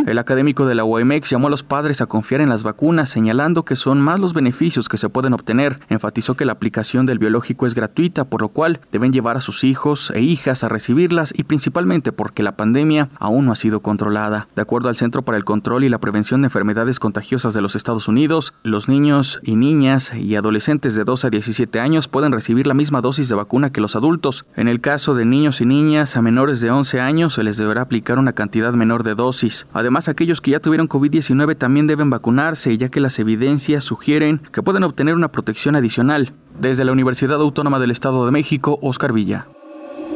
El 0.07 0.19
académico 0.19 0.67
de 0.67 0.75
la 0.75 0.85
UAMX 0.85 1.31
llamó 1.31 1.49
a 1.49 1.51
los 1.51 1.63
padres 1.63 2.01
a 2.01 2.07
confiar 2.07 2.41
en 2.41 2.49
las 2.49 2.63
vacunas, 2.63 3.11
señalando 3.11 3.65
que 3.65 3.77
son 3.77 4.01
más 4.01 4.21
los 4.21 4.35
beneficios 4.35 4.89
que 4.89 4.97
se 4.97 5.09
pueden 5.09 5.33
obtener. 5.33 5.79
Enfatizó 5.89 6.35
que 6.35 6.45
la 6.45 6.53
aplicación 6.53 7.07
del 7.07 7.19
biológico 7.19 7.67
es 7.67 7.75
gratuita, 7.75 8.25
por 8.25 8.43
lo 8.43 8.49
cual 8.49 8.81
deben 8.93 9.13
llevar 9.13 9.37
a 9.37 9.41
sus 9.41 9.65
hijos 9.65 10.13
e 10.15 10.21
hijas 10.21 10.65
a 10.65 10.69
recibirlas 10.69 11.33
y 11.37 11.45
principalmente 11.45 12.13
porque 12.13 12.43
la 12.43 12.57
pandemia 12.57 13.09
aún 13.19 13.47
no 13.47 13.53
ha 13.53 13.57
sido 13.57 13.81
controlada. 13.81 14.49
De 14.55 14.63
acuerdo 14.63 14.89
al 14.89 14.97
Centro 14.97 15.23
para 15.23 15.39
el 15.39 15.45
Control 15.45 15.85
y 15.85 15.89
la 15.89 15.99
Prevención 15.99 16.43
de 16.43 16.47
Enfermedades 16.47 17.01
Contagiosas 17.01 17.55
de 17.55 17.63
los 17.63 17.77
Estados 17.77 18.09
Unidos, 18.09 18.55
los 18.63 18.89
niños 18.89 19.41
y 19.43 19.57
niñas 19.57 20.13
y 20.15 20.37
adolescentes 20.37 20.95
de 20.95 21.05
12 21.05 21.27
a 21.27 21.31
17 21.31 21.81
años 21.81 22.09
pueden 22.09 22.33
recibir 22.33 22.67
la 22.67 22.75
misma 22.75 23.01
dosis 23.01 23.29
de 23.29 23.35
vacuna 23.35 23.71
que 23.71 23.81
los 23.81 23.97
adultos. 23.97 24.47
En 24.55 24.69
el 24.69 24.81
caso 24.81 25.15
de 25.15 25.25
niños 25.25 25.61
y 25.61 25.67
niñas 25.67 26.17
a 26.17 26.23
menores 26.23 26.61
de 26.61 26.71
11 26.71 27.01
años 27.01 27.35
se 27.35 27.43
les 27.43 27.57
deberá 27.57 27.83
aplicar 27.83 28.19
una 28.19 28.33
cantidad 28.33 28.73
menor 28.73 29.03
de 29.03 29.15
dosis. 29.17 29.67
Además, 29.73 30.09
aquellos 30.09 30.41
que 30.41 30.53
ya 30.53 30.61
tuvieron 30.61 30.89
COVID-19 30.89 31.57
también 31.57 31.87
deben 31.87 32.11
vacunarse, 32.11 32.77
ya 32.79 32.89
que 32.89 33.01
las 33.01 33.19
evidencias 33.19 33.83
sugieren 33.83 34.41
que 34.53 34.63
pueden 34.63 34.85
obtener 34.85 35.15
una 35.15 35.33
protección 35.33 35.75
adicional. 35.75 36.33
Desde 36.61 36.85
la 36.85 36.93
Universidad 36.93 37.41
Autónoma 37.41 37.79
del 37.79 37.91
Estado 37.91 38.25
de 38.25 38.31
México, 38.31 38.79
Oscar 38.83 39.13
Villa. 39.13 39.47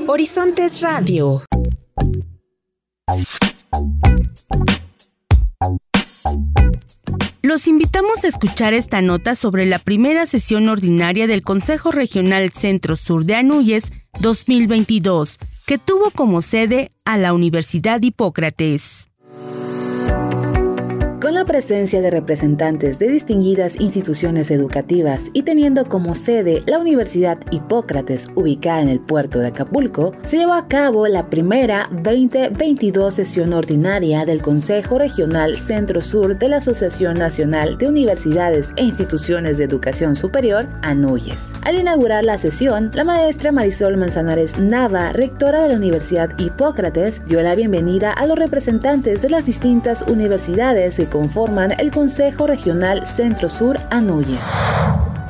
Horizontes 0.06 0.82
Radio. 0.82 1.42
Los 7.42 7.66
invitamos 7.66 8.22
a 8.22 8.28
escuchar 8.28 8.74
esta 8.74 9.02
nota 9.02 9.34
sobre 9.34 9.66
la 9.66 9.78
primera 9.78 10.26
sesión 10.26 10.68
ordinaria 10.68 11.26
del 11.26 11.42
Consejo 11.42 11.90
Regional 11.90 12.50
Centro 12.50 12.96
Sur 12.96 13.24
de 13.24 13.34
Anuyes 13.34 13.90
2022, 14.20 15.38
que 15.70 15.78
tuvo 15.78 16.10
como 16.10 16.42
sede 16.42 16.90
a 17.04 17.16
la 17.16 17.32
Universidad 17.32 18.02
Hipócrates. 18.02 19.08
Con 21.20 21.34
la 21.34 21.44
presencia 21.44 22.00
de 22.00 22.10
representantes 22.10 22.98
de 22.98 23.10
distinguidas 23.10 23.78
instituciones 23.78 24.50
educativas 24.50 25.26
y 25.34 25.42
teniendo 25.42 25.86
como 25.86 26.14
sede 26.14 26.62
la 26.66 26.78
Universidad 26.78 27.38
Hipócrates 27.50 28.28
ubicada 28.36 28.80
en 28.80 28.88
el 28.88 29.00
puerto 29.00 29.38
de 29.38 29.48
Acapulco, 29.48 30.14
se 30.22 30.38
llevó 30.38 30.54
a 30.54 30.66
cabo 30.66 31.06
la 31.08 31.28
primera 31.28 31.90
2022 31.92 33.12
sesión 33.12 33.52
ordinaria 33.52 34.24
del 34.24 34.40
Consejo 34.40 34.98
Regional 34.98 35.58
Centro 35.58 36.00
Sur 36.00 36.38
de 36.38 36.48
la 36.48 36.56
Asociación 36.56 37.18
Nacional 37.18 37.76
de 37.76 37.88
Universidades 37.88 38.70
e 38.76 38.84
Instituciones 38.84 39.58
de 39.58 39.64
Educación 39.64 40.16
Superior, 40.16 40.70
ANUYES. 40.80 41.52
Al 41.60 41.78
inaugurar 41.78 42.24
la 42.24 42.38
sesión, 42.38 42.90
la 42.94 43.04
maestra 43.04 43.52
Marisol 43.52 43.98
Manzanares 43.98 44.58
Nava, 44.58 45.12
rectora 45.12 45.64
de 45.64 45.68
la 45.68 45.76
Universidad 45.76 46.30
Hipócrates, 46.38 47.22
dio 47.26 47.42
la 47.42 47.54
bienvenida 47.54 48.10
a 48.10 48.26
los 48.26 48.38
representantes 48.38 49.20
de 49.20 49.28
las 49.28 49.44
distintas 49.44 50.02
universidades 50.08 50.96
que 50.96 51.09
conforman 51.10 51.72
el 51.78 51.90
Consejo 51.90 52.46
Regional 52.46 53.06
Centro 53.06 53.48
Sur 53.48 53.78
Anuyes. 53.90 54.40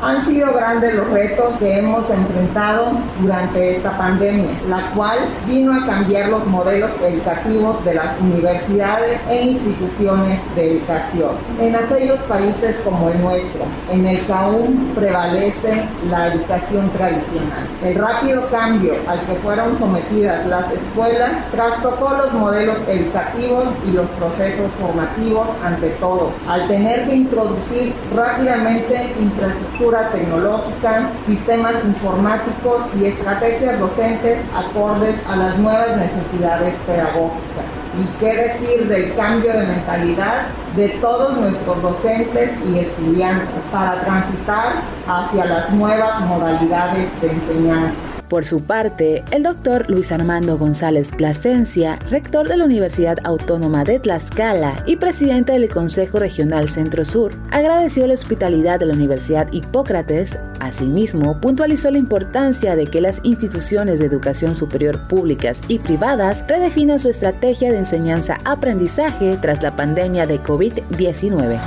Han 0.03 0.25
sido 0.25 0.55
grandes 0.55 0.95
los 0.95 1.11
retos 1.11 1.59
que 1.59 1.77
hemos 1.77 2.09
enfrentado 2.09 2.93
durante 3.21 3.77
esta 3.77 3.99
pandemia, 3.99 4.53
la 4.71 4.91
cual 4.93 5.19
vino 5.47 5.75
a 5.75 5.85
cambiar 5.85 6.31
los 6.31 6.47
modelos 6.47 6.91
educativos 7.03 7.85
de 7.85 7.97
las 7.97 8.19
universidades 8.19 9.21
e 9.29 9.43
instituciones 9.43 10.41
de 10.57 10.73
educación. 10.79 11.33
En 11.61 11.77
aquellos 11.77 12.19
países 12.21 12.77
como 12.83 13.11
el 13.11 13.21
nuestro, 13.21 13.61
en 13.93 14.07
el 14.07 14.25
que 14.25 14.33
aún 14.33 14.91
prevalece 14.95 15.85
la 16.09 16.29
educación 16.29 16.89
tradicional. 16.97 17.69
El 17.85 17.95
rápido 17.97 18.49
cambio 18.49 18.95
al 19.07 19.21
que 19.27 19.35
fueron 19.35 19.79
sometidas 19.79 20.47
las 20.47 20.73
escuelas 20.73 21.31
trastocó 21.53 22.09
los 22.17 22.33
modelos 22.33 22.79
educativos 22.89 23.67
y 23.87 23.91
los 23.91 24.09
procesos 24.13 24.71
formativos 24.81 25.47
ante 25.71 25.91
todo, 26.01 26.33
al 26.49 26.67
tener 26.69 27.07
que 27.07 27.15
introducir 27.15 27.95
rápidamente 28.15 29.15
infraestructura 29.19 30.09
tecnológica, 30.11 31.11
sistemas 31.27 31.75
informáticos 31.85 32.83
y 33.01 33.07
estrategias 33.07 33.79
docentes 33.79 34.39
acordes 34.55 35.15
a 35.29 35.37
las 35.37 35.59
nuevas 35.59 35.97
necesidades 35.97 36.75
pedagógicas. 36.87 37.65
Y 38.01 38.07
qué 38.21 38.35
decir 38.35 38.89
del 38.89 39.15
cambio 39.15 39.53
de 39.53 39.67
mentalidad 39.67 40.47
de 40.77 40.89
todos 41.01 41.37
nuestros 41.37 41.83
docentes 41.83 42.51
y 42.69 42.79
estudiantes 42.79 43.49
para 43.73 44.01
transitar 44.03 44.83
hacia 45.09 45.45
las 45.45 45.71
nuevas 45.71 46.21
modalidades 46.21 47.09
de 47.21 47.31
enseñanza. 47.33 48.10
Por 48.31 48.45
su 48.45 48.63
parte, 48.63 49.25
el 49.33 49.43
doctor 49.43 49.91
Luis 49.91 50.13
Armando 50.13 50.57
González 50.57 51.11
Plasencia, 51.11 51.99
rector 52.11 52.47
de 52.47 52.57
la 52.57 52.65
Universidad 52.65 53.19
Autónoma 53.25 53.83
de 53.83 53.99
Tlaxcala 53.99 54.85
y 54.87 54.95
presidente 54.95 55.51
del 55.51 55.69
Consejo 55.69 56.21
Regional 56.21 56.69
Centro 56.69 57.05
Sur, 57.05 57.33
agradeció 57.51 58.07
la 58.07 58.15
hospitalidad 58.15 58.79
de 58.79 58.87
la 58.87 58.95
Universidad 58.95 59.53
Hipócrates. 59.53 60.39
Asimismo, 60.61 61.41
puntualizó 61.41 61.91
la 61.91 61.99
importancia 61.99 62.77
de 62.77 62.87
que 62.87 63.01
las 63.01 63.19
instituciones 63.25 63.99
de 63.99 64.07
educación 64.07 64.55
superior 64.55 65.09
públicas 65.09 65.61
y 65.67 65.81
privadas 65.81 66.45
redefinan 66.47 67.01
su 67.01 67.09
estrategia 67.09 67.73
de 67.73 67.79
enseñanza-aprendizaje 67.79 69.39
tras 69.43 69.61
la 69.61 69.75
pandemia 69.75 70.29
de 70.29 70.41
COVID-19 70.41 71.59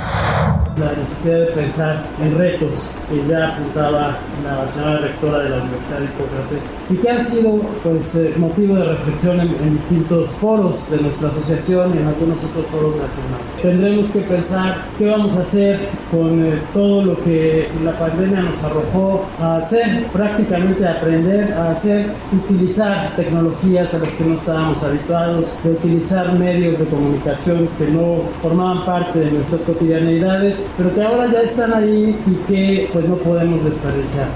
la 0.78 0.92
necesidad 0.92 1.38
de 1.40 1.46
pensar 1.46 2.02
en 2.22 2.36
retos 2.36 2.98
que 3.08 3.26
ya 3.28 3.48
apuntaba 3.48 4.16
la 4.42 4.66
señora 4.66 4.98
rectora 4.98 5.38
de 5.40 5.50
la 5.50 5.56
Universidad 5.58 5.98
de 6.00 6.04
Hipócrates 6.06 6.76
y 6.90 6.96
que 6.96 7.10
han 7.10 7.24
sido 7.24 7.60
pues, 7.82 8.14
eh, 8.16 8.34
motivo 8.36 8.76
de 8.76 8.84
reflexión 8.84 9.40
en, 9.40 9.74
distintos 9.74 10.30
foros 10.32 10.90
de 10.90 11.02
nuestra 11.02 11.28
asociación 11.28 11.94
y 11.94 11.98
en 11.98 12.06
algunos 12.06 12.38
otros 12.38 12.66
foros 12.66 12.96
nacionales. 12.96 13.46
Tendremos 13.62 14.10
que 14.10 14.20
pensar 14.20 14.84
qué 14.98 15.06
vamos 15.06 15.36
a 15.36 15.42
hacer 15.42 15.88
con 16.10 16.44
eh, 16.44 16.58
todo 16.72 17.04
lo 17.04 17.22
que 17.22 17.68
la 17.84 17.92
pandemia 17.92 18.42
nos 18.42 18.62
arrojó 18.64 19.26
a 19.40 19.56
hacer, 19.56 20.06
prácticamente 20.12 20.86
aprender 20.86 21.52
a 21.52 21.70
hacer, 21.72 22.06
utilizar 22.32 23.14
tecnologías 23.16 23.94
a 23.94 23.98
las 23.98 24.14
que 24.14 24.24
no 24.24 24.36
estábamos 24.36 24.82
habituados, 24.82 25.58
de 25.62 25.70
utilizar 25.70 26.32
medios 26.34 26.78
de 26.78 26.86
comunicación 26.86 27.68
que 27.78 27.88
no 27.88 28.22
formaban 28.42 28.84
parte 28.84 29.18
de 29.20 29.30
nuestras 29.30 29.62
cotidianeidades 29.64 30.63
pero 30.76 30.94
que 30.94 31.02
ahora 31.02 31.30
ya 31.30 31.42
están 31.42 31.72
ahí 31.72 32.16
y 32.26 32.34
que 32.46 32.88
pues 32.92 33.08
no 33.08 33.16
podemos 33.16 33.64
desperdiciar. 33.64 34.28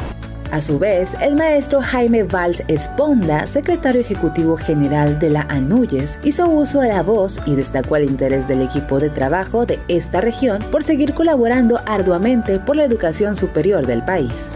A 0.51 0.63
su 0.63 0.79
vez, 0.79 1.15
el 1.21 1.37
maestro 1.37 1.83
Jaime 1.83 2.23
Valls 2.23 2.63
Esponda, 2.69 3.47
secretario 3.47 4.01
ejecutivo 4.01 4.57
general 4.57 5.19
de 5.19 5.29
la 5.29 5.43
ANUYES, 5.43 6.19
hizo 6.23 6.49
uso 6.49 6.81
de 6.81 6.89
la 6.89 7.03
voz 7.03 7.39
y 7.45 7.55
destacó 7.55 7.97
el 7.97 8.05
interés 8.05 8.49
del 8.49 8.63
equipo 8.63 8.99
de 8.99 9.11
trabajo 9.11 9.67
de 9.67 9.79
esta 9.89 10.23
región 10.23 10.63
por 10.71 10.85
seguir 10.85 11.13
colaborando 11.13 11.81
arduamente 11.85 12.59
por 12.61 12.77
la 12.77 12.85
educación 12.85 13.37
superior 13.37 13.87
del 13.87 14.03
país. 14.03 14.51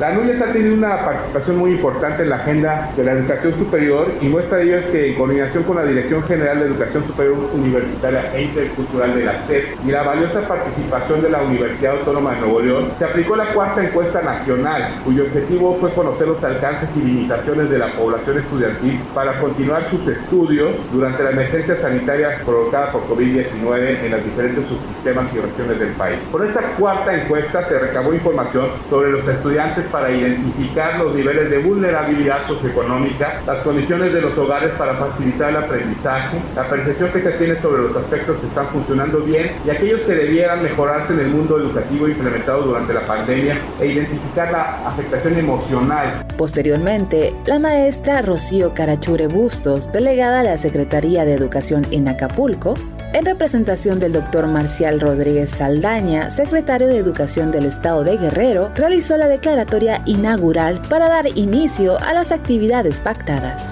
La 0.00 0.14
NUYES 0.14 0.40
ha 0.40 0.50
tenido 0.50 0.72
una 0.72 1.04
participación 1.04 1.58
muy 1.58 1.72
importante 1.72 2.22
en 2.22 2.30
la 2.30 2.36
agenda 2.36 2.90
de 2.96 3.04
la 3.04 3.12
educación 3.12 3.54
superior 3.58 4.10
y 4.22 4.28
muestra 4.28 4.56
de 4.56 4.64
ello 4.64 4.78
es 4.78 4.86
que 4.86 5.08
en 5.10 5.14
coordinación 5.14 5.62
con 5.64 5.76
la 5.76 5.84
Dirección 5.84 6.22
General 6.22 6.58
de 6.58 6.66
Educación 6.68 7.06
Superior 7.06 7.36
Universitaria 7.52 8.34
e 8.34 8.44
Intercultural 8.44 9.14
de 9.14 9.24
la 9.26 9.38
SEP 9.38 9.76
y 9.86 9.90
la 9.90 10.02
valiosa 10.02 10.40
participación 10.48 11.20
de 11.20 11.28
la 11.28 11.42
Universidad 11.42 11.98
Autónoma 11.98 12.32
de 12.32 12.40
Nuevo 12.40 12.60
León, 12.60 12.92
se 12.98 13.04
aplicó 13.04 13.36
la 13.36 13.52
cuarta 13.52 13.84
encuesta 13.84 14.22
nacional, 14.22 14.88
cuyo 15.04 15.24
objetivo 15.24 15.76
fue 15.78 15.92
conocer 15.92 16.28
los 16.28 16.42
alcances 16.42 16.96
y 16.96 17.00
limitaciones 17.00 17.68
de 17.68 17.78
la 17.78 17.92
población 17.92 18.38
estudiantil 18.38 18.98
para 19.14 19.38
continuar 19.38 19.84
sus 19.90 20.08
estudios 20.08 20.70
durante 20.90 21.22
la 21.24 21.32
emergencia 21.32 21.76
sanitaria 21.76 22.40
provocada 22.46 22.90
por 22.90 23.06
COVID-19 23.06 24.02
en 24.02 24.12
los 24.12 24.24
diferentes 24.24 24.64
subsistemas 24.66 25.26
y 25.34 25.40
regiones 25.40 25.78
del 25.78 25.90
país. 25.90 26.18
Con 26.32 26.46
esta 26.46 26.62
cuarta 26.78 27.14
encuesta 27.14 27.62
se 27.66 27.78
recabó 27.78 28.14
información 28.14 28.64
sobre 28.88 29.10
los 29.12 29.28
estudiantes 29.28 29.89
para 29.90 30.10
identificar 30.10 30.98
los 30.98 31.14
niveles 31.14 31.50
de 31.50 31.58
vulnerabilidad 31.58 32.46
socioeconómica, 32.46 33.40
las 33.46 33.58
condiciones 33.58 34.12
de 34.12 34.20
los 34.20 34.36
hogares 34.38 34.72
para 34.76 34.94
facilitar 34.94 35.50
el 35.50 35.56
aprendizaje, 35.56 36.38
la 36.54 36.68
percepción 36.68 37.10
que 37.10 37.20
se 37.20 37.32
tiene 37.32 37.60
sobre 37.60 37.82
los 37.82 37.96
aspectos 37.96 38.38
que 38.38 38.46
están 38.46 38.68
funcionando 38.68 39.20
bien 39.20 39.50
y 39.64 39.70
aquellos 39.70 40.00
que 40.02 40.14
debieran 40.14 40.62
mejorarse 40.62 41.14
en 41.14 41.20
el 41.20 41.28
mundo 41.28 41.58
educativo 41.58 42.08
implementado 42.08 42.62
durante 42.62 42.94
la 42.94 43.02
pandemia 43.02 43.58
e 43.80 43.86
identificar 43.86 44.50
la 44.52 44.88
afectación 44.88 45.38
emocional. 45.38 46.26
Posteriormente, 46.36 47.34
la 47.46 47.58
maestra 47.58 48.22
Rocío 48.22 48.74
Carachure 48.74 49.26
Bustos, 49.26 49.92
delegada 49.92 50.40
a 50.40 50.44
la 50.44 50.58
Secretaría 50.58 51.24
de 51.24 51.34
Educación 51.34 51.86
en 51.90 52.08
Acapulco, 52.08 52.74
en 53.12 53.24
representación 53.24 53.98
del 53.98 54.12
doctor 54.12 54.46
Marcial 54.46 55.00
Rodríguez 55.00 55.50
Saldaña, 55.50 56.30
secretario 56.30 56.86
de 56.86 56.98
Educación 56.98 57.50
del 57.50 57.66
Estado 57.66 58.04
de 58.04 58.16
Guerrero, 58.16 58.70
realizó 58.74 59.16
la 59.16 59.28
declaratoria 59.28 60.02
inaugural 60.06 60.80
para 60.88 61.08
dar 61.08 61.26
inicio 61.36 61.98
a 61.98 62.12
las 62.12 62.30
actividades 62.30 63.00
pactadas. 63.00 63.68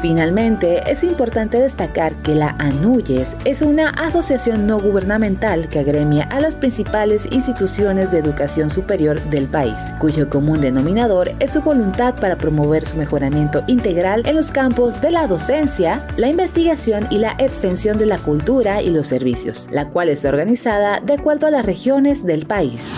Finalmente, 0.00 0.80
es 0.88 1.02
importante 1.02 1.58
destacar 1.58 2.14
que 2.22 2.36
la 2.36 2.54
ANUYES 2.58 3.34
es 3.44 3.62
una 3.62 3.90
asociación 3.90 4.64
no 4.64 4.78
gubernamental 4.78 5.68
que 5.68 5.80
agremia 5.80 6.22
a 6.24 6.38
las 6.38 6.56
principales 6.56 7.26
instituciones 7.32 8.12
de 8.12 8.18
educación 8.18 8.70
superior 8.70 9.20
del 9.28 9.48
país, 9.48 9.92
cuyo 9.98 10.30
común 10.30 10.60
denominador 10.60 11.32
es 11.40 11.52
su 11.52 11.62
voluntad 11.62 12.14
para 12.14 12.38
promover 12.38 12.86
su 12.86 12.96
mejoramiento 12.96 13.64
integral 13.66 14.22
en 14.24 14.36
los 14.36 14.52
campos 14.52 15.00
de 15.00 15.10
la 15.10 15.26
docencia, 15.26 16.06
la 16.16 16.28
investigación 16.28 17.08
y 17.10 17.18
la 17.18 17.32
extensión 17.38 17.98
de 17.98 18.06
la 18.06 18.18
cultura 18.18 18.80
y 18.80 18.90
los 18.90 19.08
servicios, 19.08 19.68
la 19.72 19.88
cual 19.88 20.10
está 20.10 20.28
organizada 20.28 21.00
de 21.00 21.14
acuerdo 21.14 21.48
a 21.48 21.50
las 21.50 21.66
regiones 21.66 22.24
del 22.24 22.46
país. 22.46 22.88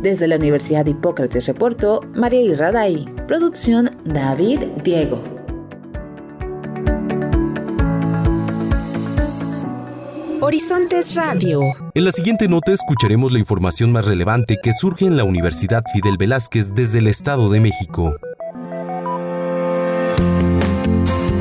Desde 0.00 0.28
la 0.28 0.36
Universidad 0.36 0.86
Hipócrates 0.86 1.46
reportó 1.46 2.02
María 2.14 2.40
Irraday. 2.40 3.04
Producción 3.26 3.90
David 4.04 4.60
Diego. 4.84 5.37
Horizontes 10.48 11.14
Radio. 11.14 11.60
En 11.92 12.06
la 12.06 12.10
siguiente 12.10 12.48
nota 12.48 12.72
escucharemos 12.72 13.32
la 13.32 13.38
información 13.38 13.92
más 13.92 14.06
relevante 14.06 14.56
que 14.62 14.72
surge 14.72 15.04
en 15.04 15.18
la 15.18 15.24
Universidad 15.24 15.84
Fidel 15.92 16.16
Velázquez 16.16 16.74
desde 16.74 17.00
el 17.00 17.06
Estado 17.06 17.50
de 17.50 17.60
México. 17.60 18.16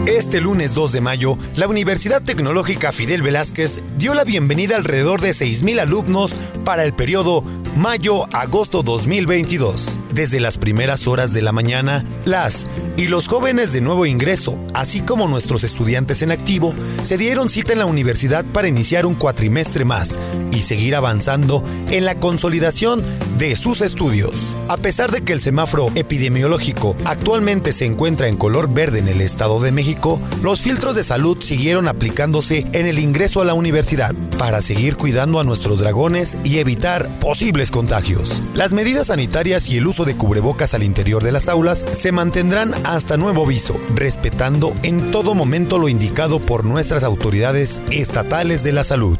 Este 0.05 0.41
lunes 0.41 0.73
2 0.75 0.91
de 0.91 0.99
mayo, 0.99 1.37
la 1.55 1.69
Universidad 1.69 2.21
Tecnológica 2.21 2.91
Fidel 2.91 3.21
Velázquez 3.21 3.81
dio 3.97 4.13
la 4.13 4.25
bienvenida 4.25 4.75
a 4.75 4.79
alrededor 4.79 5.21
de 5.21 5.29
6.000 5.29 5.79
alumnos 5.79 6.33
para 6.65 6.83
el 6.83 6.93
periodo 6.93 7.43
mayo-agosto 7.77 8.83
2022. 8.83 9.99
Desde 10.13 10.39
las 10.39 10.57
primeras 10.57 11.07
horas 11.07 11.33
de 11.33 11.41
la 11.41 11.51
mañana, 11.51 12.05
las 12.25 12.67
y 12.97 13.07
los 13.07 13.27
jóvenes 13.27 13.73
de 13.73 13.81
nuevo 13.81 14.05
ingreso, 14.05 14.57
así 14.73 15.01
como 15.01 15.27
nuestros 15.27 15.63
estudiantes 15.63 16.21
en 16.21 16.31
activo, 16.31 16.73
se 17.03 17.17
dieron 17.17 17.49
cita 17.49 17.73
en 17.73 17.79
la 17.79 17.85
universidad 17.85 18.43
para 18.45 18.67
iniciar 18.67 19.05
un 19.05 19.13
cuatrimestre 19.13 19.85
más 19.85 20.17
y 20.51 20.63
seguir 20.63 20.95
avanzando 20.95 21.63
en 21.91 22.05
la 22.05 22.15
consolidación 22.15 23.03
de 23.37 23.55
sus 23.55 23.81
estudios. 23.81 24.33
A 24.67 24.77
pesar 24.77 25.11
de 25.11 25.21
que 25.21 25.33
el 25.33 25.41
semáforo 25.41 25.89
epidemiológico 25.95 26.95
actualmente 27.05 27.71
se 27.71 27.85
encuentra 27.85 28.27
en 28.27 28.37
color 28.37 28.73
verde 28.73 28.99
en 28.99 29.07
el 29.07 29.21
Estado 29.21 29.59
de 29.59 29.71
México, 29.71 30.19
los 30.41 30.61
filtros 30.61 30.95
de 30.95 31.03
salud 31.03 31.37
siguieron 31.41 31.87
aplicándose 31.87 32.65
en 32.71 32.87
el 32.87 32.97
ingreso 32.99 33.41
a 33.41 33.45
la 33.45 33.53
universidad 33.53 34.15
para 34.39 34.61
seguir 34.61 34.97
cuidando 34.97 35.39
a 35.39 35.43
nuestros 35.43 35.79
dragones 35.79 36.35
y 36.43 36.57
evitar 36.57 37.07
posibles 37.19 37.69
contagios. 37.69 38.41
Las 38.55 38.73
medidas 38.73 39.07
sanitarias 39.07 39.69
y 39.69 39.77
el 39.77 39.87
uso 39.87 39.96
de 40.05 40.15
cubrebocas 40.15 40.73
al 40.73 40.83
interior 40.83 41.23
de 41.23 41.31
las 41.31 41.47
aulas 41.47 41.85
se 41.91 42.11
mantendrán 42.11 42.73
hasta 42.85 43.17
nuevo 43.17 43.45
aviso, 43.45 43.75
respetando 43.95 44.75
en 44.83 45.11
todo 45.11 45.33
momento 45.33 45.77
lo 45.77 45.89
indicado 45.89 46.39
por 46.39 46.65
nuestras 46.65 47.03
autoridades 47.03 47.81
estatales 47.91 48.63
de 48.63 48.73
la 48.73 48.83
salud. 48.83 49.17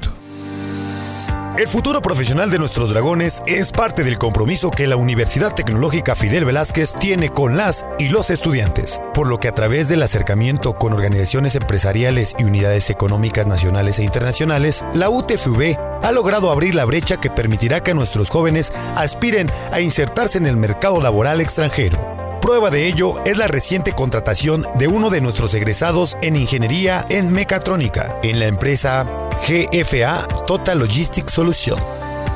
El 1.57 1.67
futuro 1.67 2.03
profesional 2.03 2.51
de 2.51 2.59
nuestros 2.59 2.91
dragones 2.91 3.41
es 3.47 3.71
parte 3.71 4.03
del 4.03 4.19
compromiso 4.19 4.69
que 4.69 4.85
la 4.85 4.95
Universidad 4.95 5.55
Tecnológica 5.55 6.13
Fidel 6.13 6.45
Velázquez 6.45 6.93
tiene 6.99 7.31
con 7.31 7.57
las 7.57 7.83
y 7.97 8.09
los 8.09 8.29
estudiantes, 8.29 9.01
por 9.15 9.25
lo 9.25 9.39
que 9.39 9.47
a 9.47 9.53
través 9.53 9.89
del 9.89 10.03
acercamiento 10.03 10.73
con 10.73 10.93
organizaciones 10.93 11.55
empresariales 11.55 12.35
y 12.37 12.43
unidades 12.43 12.91
económicas 12.91 13.47
nacionales 13.47 13.97
e 13.97 14.03
internacionales, 14.03 14.85
la 14.93 15.09
UTFV 15.09 15.79
ha 16.03 16.11
logrado 16.11 16.51
abrir 16.51 16.75
la 16.75 16.85
brecha 16.85 17.17
que 17.17 17.31
permitirá 17.31 17.81
que 17.81 17.95
nuestros 17.95 18.29
jóvenes 18.29 18.71
aspiren 18.95 19.49
a 19.71 19.81
insertarse 19.81 20.37
en 20.37 20.45
el 20.45 20.57
mercado 20.57 21.01
laboral 21.01 21.41
extranjero. 21.41 22.16
Prueba 22.41 22.69
de 22.69 22.87
ello 22.87 23.15
es 23.25 23.37
la 23.37 23.47
reciente 23.47 23.93
contratación 23.93 24.65
de 24.75 24.87
uno 24.87 25.09
de 25.09 25.21
nuestros 25.21 25.53
egresados 25.53 26.17
en 26.21 26.35
ingeniería 26.35 27.05
en 27.09 27.31
mecatrónica 27.31 28.17
en 28.23 28.39
la 28.39 28.45
empresa 28.45 29.05
GFA 29.47 30.27
Total 30.45 30.79
Logistics 30.79 31.33
Solution, 31.33 31.79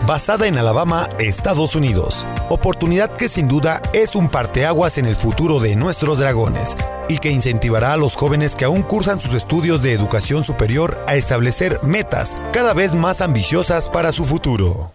basada 0.07 0.47
en 0.47 0.57
Alabama, 0.57 1.07
Estados 1.19 1.75
Unidos. 1.75 2.25
Oportunidad 2.49 3.15
que 3.15 3.29
sin 3.29 3.47
duda 3.47 3.81
es 3.93 4.15
un 4.15 4.27
parteaguas 4.27 4.97
en 4.97 5.05
el 5.05 5.15
futuro 5.15 5.59
de 5.59 5.75
nuestros 5.75 6.17
dragones 6.17 6.75
y 7.07 7.19
que 7.19 7.29
incentivará 7.29 7.93
a 7.93 7.97
los 7.97 8.15
jóvenes 8.15 8.55
que 8.55 8.65
aún 8.65 8.81
cursan 8.81 9.19
sus 9.19 9.33
estudios 9.33 9.81
de 9.83 9.93
educación 9.93 10.43
superior 10.43 11.03
a 11.07 11.15
establecer 11.15 11.79
metas 11.83 12.35
cada 12.51 12.73
vez 12.73 12.95
más 12.95 13.21
ambiciosas 13.21 13.89
para 13.89 14.11
su 14.11 14.25
futuro. 14.25 14.91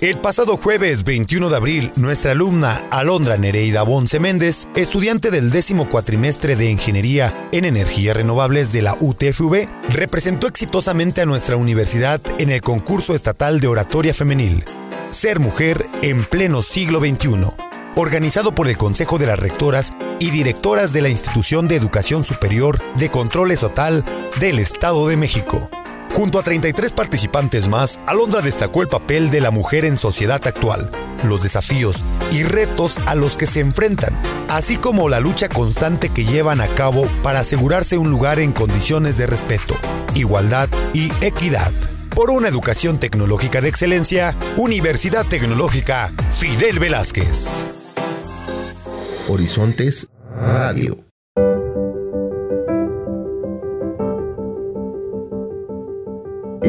El 0.00 0.18
pasado 0.18 0.56
jueves 0.56 1.04
21 1.04 1.48
de 1.48 1.56
abril, 1.56 1.92
nuestra 1.96 2.32
alumna 2.32 2.88
Alondra 2.90 3.36
Nereida 3.36 3.82
Bonce 3.84 4.18
Méndez, 4.18 4.66
estudiante 4.74 5.30
del 5.30 5.50
décimo 5.50 5.88
cuatrimestre 5.88 6.56
de 6.56 6.68
Ingeniería 6.68 7.48
en 7.52 7.64
Energías 7.64 8.16
Renovables 8.16 8.72
de 8.72 8.82
la 8.82 8.96
UTFV, 9.00 9.68
representó 9.90 10.46
exitosamente 10.46 11.22
a 11.22 11.26
nuestra 11.26 11.56
universidad 11.56 12.20
en 12.38 12.50
el 12.50 12.60
concurso 12.60 13.14
estatal 13.14 13.60
de 13.60 13.68
oratoria 13.68 14.12
femenil, 14.12 14.64
Ser 15.10 15.38
Mujer 15.38 15.86
en 16.02 16.24
pleno 16.24 16.60
siglo 16.60 16.98
XXI, 16.98 17.46
organizado 17.94 18.54
por 18.54 18.68
el 18.68 18.76
Consejo 18.76 19.18
de 19.18 19.26
las 19.26 19.38
Rectoras 19.38 19.92
y 20.18 20.30
Directoras 20.30 20.92
de 20.92 21.02
la 21.02 21.08
Institución 21.08 21.68
de 21.68 21.76
Educación 21.76 22.24
Superior 22.24 22.78
de 22.96 23.10
Control 23.10 23.52
Estatal 23.52 24.04
del 24.40 24.58
Estado 24.58 25.06
de 25.08 25.16
México. 25.16 25.70
Junto 26.14 26.38
a 26.38 26.44
33 26.44 26.92
participantes 26.92 27.66
más, 27.66 27.98
Alondra 28.06 28.40
destacó 28.40 28.82
el 28.82 28.88
papel 28.88 29.30
de 29.30 29.40
la 29.40 29.50
mujer 29.50 29.84
en 29.84 29.98
sociedad 29.98 30.40
actual, 30.46 30.88
los 31.24 31.42
desafíos 31.42 32.04
y 32.30 32.44
retos 32.44 32.98
a 33.06 33.16
los 33.16 33.36
que 33.36 33.46
se 33.46 33.58
enfrentan, 33.58 34.16
así 34.48 34.76
como 34.76 35.08
la 35.08 35.18
lucha 35.18 35.48
constante 35.48 36.10
que 36.10 36.24
llevan 36.24 36.60
a 36.60 36.68
cabo 36.68 37.08
para 37.24 37.40
asegurarse 37.40 37.98
un 37.98 38.12
lugar 38.12 38.38
en 38.38 38.52
condiciones 38.52 39.18
de 39.18 39.26
respeto, 39.26 39.74
igualdad 40.14 40.68
y 40.92 41.10
equidad. 41.20 41.72
Por 42.14 42.30
una 42.30 42.46
educación 42.46 42.98
tecnológica 42.98 43.60
de 43.60 43.70
excelencia, 43.70 44.36
Universidad 44.56 45.26
Tecnológica 45.26 46.12
Fidel 46.30 46.78
Velázquez. 46.78 47.66
Horizontes 49.26 50.06
Radio. 50.40 50.96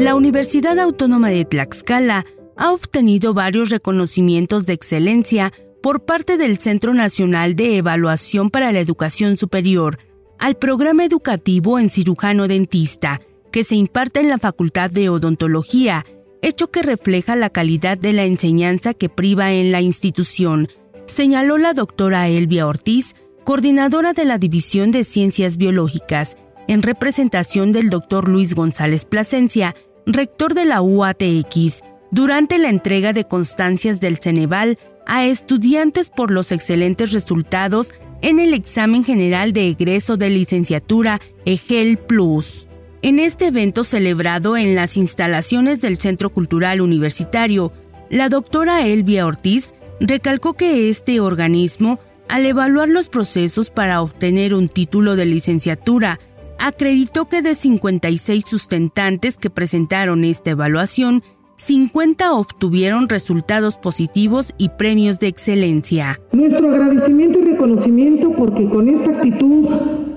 La 0.06 0.14
Universidad 0.14 0.78
Autónoma 0.78 1.30
de 1.30 1.44
Tlaxcala 1.44 2.24
ha 2.56 2.70
obtenido 2.70 3.34
varios 3.34 3.70
reconocimientos 3.70 4.64
de 4.64 4.72
excelencia 4.72 5.52
por 5.82 6.04
parte 6.04 6.38
del 6.38 6.58
Centro 6.58 6.94
Nacional 6.94 7.56
de 7.56 7.78
Evaluación 7.78 8.50
para 8.50 8.70
la 8.70 8.78
Educación 8.78 9.36
Superior 9.36 9.98
al 10.38 10.54
programa 10.54 11.04
educativo 11.04 11.80
en 11.80 11.90
cirujano 11.90 12.46
dentista 12.46 13.20
que 13.50 13.64
se 13.64 13.74
imparte 13.74 14.20
en 14.20 14.28
la 14.28 14.38
Facultad 14.38 14.92
de 14.92 15.08
Odontología 15.08 16.04
hecho 16.40 16.70
que 16.70 16.82
refleja 16.82 17.34
la 17.34 17.50
calidad 17.50 17.98
de 17.98 18.12
la 18.12 18.26
enseñanza 18.26 18.94
que 18.94 19.08
priva 19.08 19.54
en 19.54 19.72
la 19.72 19.80
institución, 19.80 20.68
señaló 21.06 21.58
la 21.58 21.74
doctora 21.74 22.28
Elvia 22.28 22.68
Ortiz, 22.68 23.16
coordinadora 23.42 24.12
de 24.12 24.24
la 24.24 24.38
División 24.38 24.92
de 24.92 25.02
Ciencias 25.02 25.56
Biológicas, 25.56 26.36
en 26.68 26.82
representación 26.82 27.72
del 27.72 27.90
doctor 27.90 28.28
Luis 28.28 28.54
González 28.54 29.04
Plasencia, 29.04 29.74
rector 30.06 30.54
de 30.54 30.64
la 30.64 30.80
UATX, 30.80 31.82
durante 32.12 32.58
la 32.58 32.70
entrega 32.70 33.12
de 33.12 33.24
constancias 33.24 34.00
del 34.00 34.18
Ceneval 34.18 34.78
a 35.04 35.26
estudiantes 35.26 36.10
por 36.10 36.30
los 36.30 36.52
excelentes 36.52 37.12
resultados 37.12 37.92
en 38.22 38.38
el 38.38 38.54
examen 38.54 39.04
general 39.04 39.52
de 39.52 39.68
egreso 39.68 40.16
de 40.16 40.30
licenciatura 40.30 41.20
EGEL 41.44 41.98
Plus. 41.98 42.68
En 43.02 43.18
este 43.18 43.48
evento 43.48 43.84
celebrado 43.84 44.56
en 44.56 44.74
las 44.74 44.96
instalaciones 44.96 45.80
del 45.80 45.98
Centro 45.98 46.30
Cultural 46.30 46.80
Universitario, 46.80 47.72
la 48.08 48.28
doctora 48.28 48.86
Elvia 48.86 49.26
Ortiz 49.26 49.74
recalcó 50.00 50.54
que 50.54 50.88
este 50.88 51.20
organismo, 51.20 51.98
al 52.28 52.46
evaluar 52.46 52.88
los 52.88 53.08
procesos 53.08 53.70
para 53.70 54.00
obtener 54.02 54.54
un 54.54 54.68
título 54.68 55.16
de 55.16 55.26
licenciatura, 55.26 56.20
acreditó 56.58 57.26
que 57.26 57.42
de 57.42 57.54
56 57.54 58.44
sustentantes 58.44 59.36
que 59.36 59.50
presentaron 59.50 60.24
esta 60.24 60.50
evaluación, 60.50 61.22
50 61.56 62.32
obtuvieron 62.34 63.08
resultados 63.08 63.78
positivos 63.78 64.52
y 64.58 64.68
premios 64.70 65.18
de 65.20 65.28
excelencia. 65.28 66.20
Nuestro 66.32 66.70
agradecimiento 66.70 67.38
y 67.38 67.44
reconocimiento 67.44 68.32
porque 68.32 68.68
con 68.68 68.88
esta 68.88 69.10
actitud, 69.12 69.68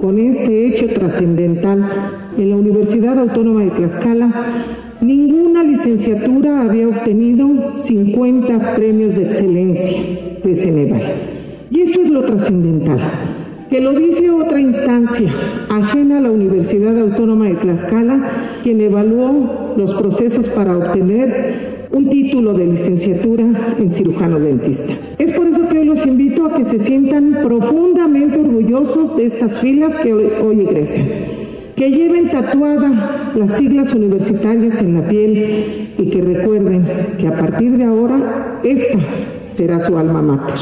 con 0.02 0.20
este 0.20 0.68
hecho 0.68 0.88
trascendental 0.88 2.32
en 2.38 2.50
la 2.50 2.56
Universidad 2.58 3.18
Autónoma 3.18 3.64
de 3.64 3.72
Tlaxcala, 3.72 4.66
ninguna 5.00 5.64
licenciatura 5.64 6.62
había 6.62 6.90
obtenido 6.90 7.48
50 7.86 8.76
premios 8.76 9.16
de 9.16 9.24
excelencia 9.24 10.02
de 10.44 10.56
Ceneval. 10.58 11.14
Y 11.72 11.82
esto 11.82 12.02
es 12.02 12.10
lo 12.10 12.26
trascendental 12.26 13.48
que 13.70 13.80
lo 13.80 13.94
dice 13.94 14.30
otra 14.32 14.60
instancia 14.60 15.32
ajena 15.70 16.18
a 16.18 16.22
la 16.22 16.32
Universidad 16.32 17.00
Autónoma 17.00 17.46
de 17.46 17.56
Tlaxcala, 17.56 18.60
quien 18.64 18.82
evaluó 18.82 19.76
los 19.78 19.94
procesos 19.94 20.48
para 20.50 20.78
obtener 20.78 21.88
un 21.92 22.10
título 22.10 22.54
de 22.54 22.66
licenciatura 22.66 23.46
en 23.78 23.94
cirujano 23.94 24.40
dentista. 24.40 24.94
Es 25.18 25.32
por 25.32 25.48
eso 25.48 25.68
que 25.68 25.80
hoy 25.80 25.86
los 25.86 26.06
invito 26.06 26.46
a 26.46 26.54
que 26.56 26.66
se 26.66 26.80
sientan 26.80 27.40
profundamente 27.44 28.40
orgullosos 28.40 29.18
de 29.18 29.28
estas 29.28 29.58
filas 29.60 29.96
que 29.98 30.14
hoy, 30.14 30.28
hoy 30.42 30.68
que 31.76 31.90
lleven 31.92 32.30
tatuadas 32.30 33.36
las 33.36 33.58
siglas 33.58 33.94
universitarias 33.94 34.80
en 34.80 34.96
la 34.96 35.08
piel 35.08 35.94
y 35.98 36.10
que 36.10 36.22
recuerden 36.22 36.86
que 37.18 37.28
a 37.28 37.38
partir 37.38 37.78
de 37.78 37.86
ahora 37.86 38.60
esta 38.64 39.00
será 39.56 39.86
su 39.88 39.98
alma 39.98 40.22
mater. 40.22 40.60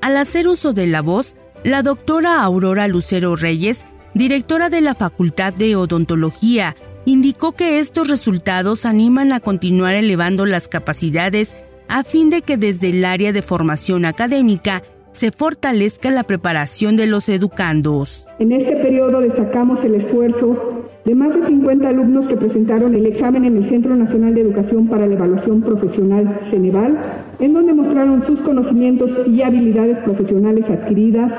Al 0.00 0.16
hacer 0.16 0.46
uso 0.46 0.72
de 0.72 0.86
la 0.86 1.02
voz, 1.02 1.36
la 1.64 1.82
doctora 1.82 2.42
Aurora 2.42 2.88
Lucero 2.88 3.36
Reyes, 3.36 3.84
directora 4.14 4.70
de 4.70 4.80
la 4.80 4.94
Facultad 4.94 5.52
de 5.52 5.76
Odontología, 5.76 6.76
indicó 7.04 7.52
que 7.52 7.80
estos 7.80 8.08
resultados 8.08 8.86
animan 8.86 9.32
a 9.32 9.40
continuar 9.40 9.94
elevando 9.94 10.46
las 10.46 10.68
capacidades 10.68 11.56
a 11.88 12.04
fin 12.04 12.30
de 12.30 12.42
que 12.42 12.56
desde 12.56 12.90
el 12.90 13.04
área 13.04 13.32
de 13.32 13.42
formación 13.42 14.04
académica 14.04 14.82
se 15.12 15.32
fortalezca 15.32 16.10
la 16.10 16.22
preparación 16.22 16.96
de 16.96 17.06
los 17.06 17.28
educandos. 17.28 18.26
En 18.38 18.52
este 18.52 18.76
periodo 18.76 19.20
destacamos 19.20 19.84
el 19.84 19.96
esfuerzo 19.96 20.88
de 21.04 21.14
más 21.14 21.34
de 21.34 21.46
50 21.46 21.88
alumnos 21.88 22.26
que 22.26 22.36
presentaron 22.36 22.94
el 22.94 23.06
examen 23.06 23.44
en 23.44 23.56
el 23.56 23.68
Centro 23.68 23.96
Nacional 23.96 24.34
de 24.34 24.42
Educación 24.42 24.86
para 24.86 25.06
la 25.06 25.14
Evaluación 25.14 25.62
Profesional 25.62 26.40
Ceneval, 26.50 26.98
en 27.38 27.54
donde 27.54 27.72
mostraron 27.72 28.22
sus 28.26 28.40
conocimientos 28.40 29.10
y 29.26 29.42
habilidades 29.42 29.98
profesionales 29.98 30.68
adquiridas 30.68 31.32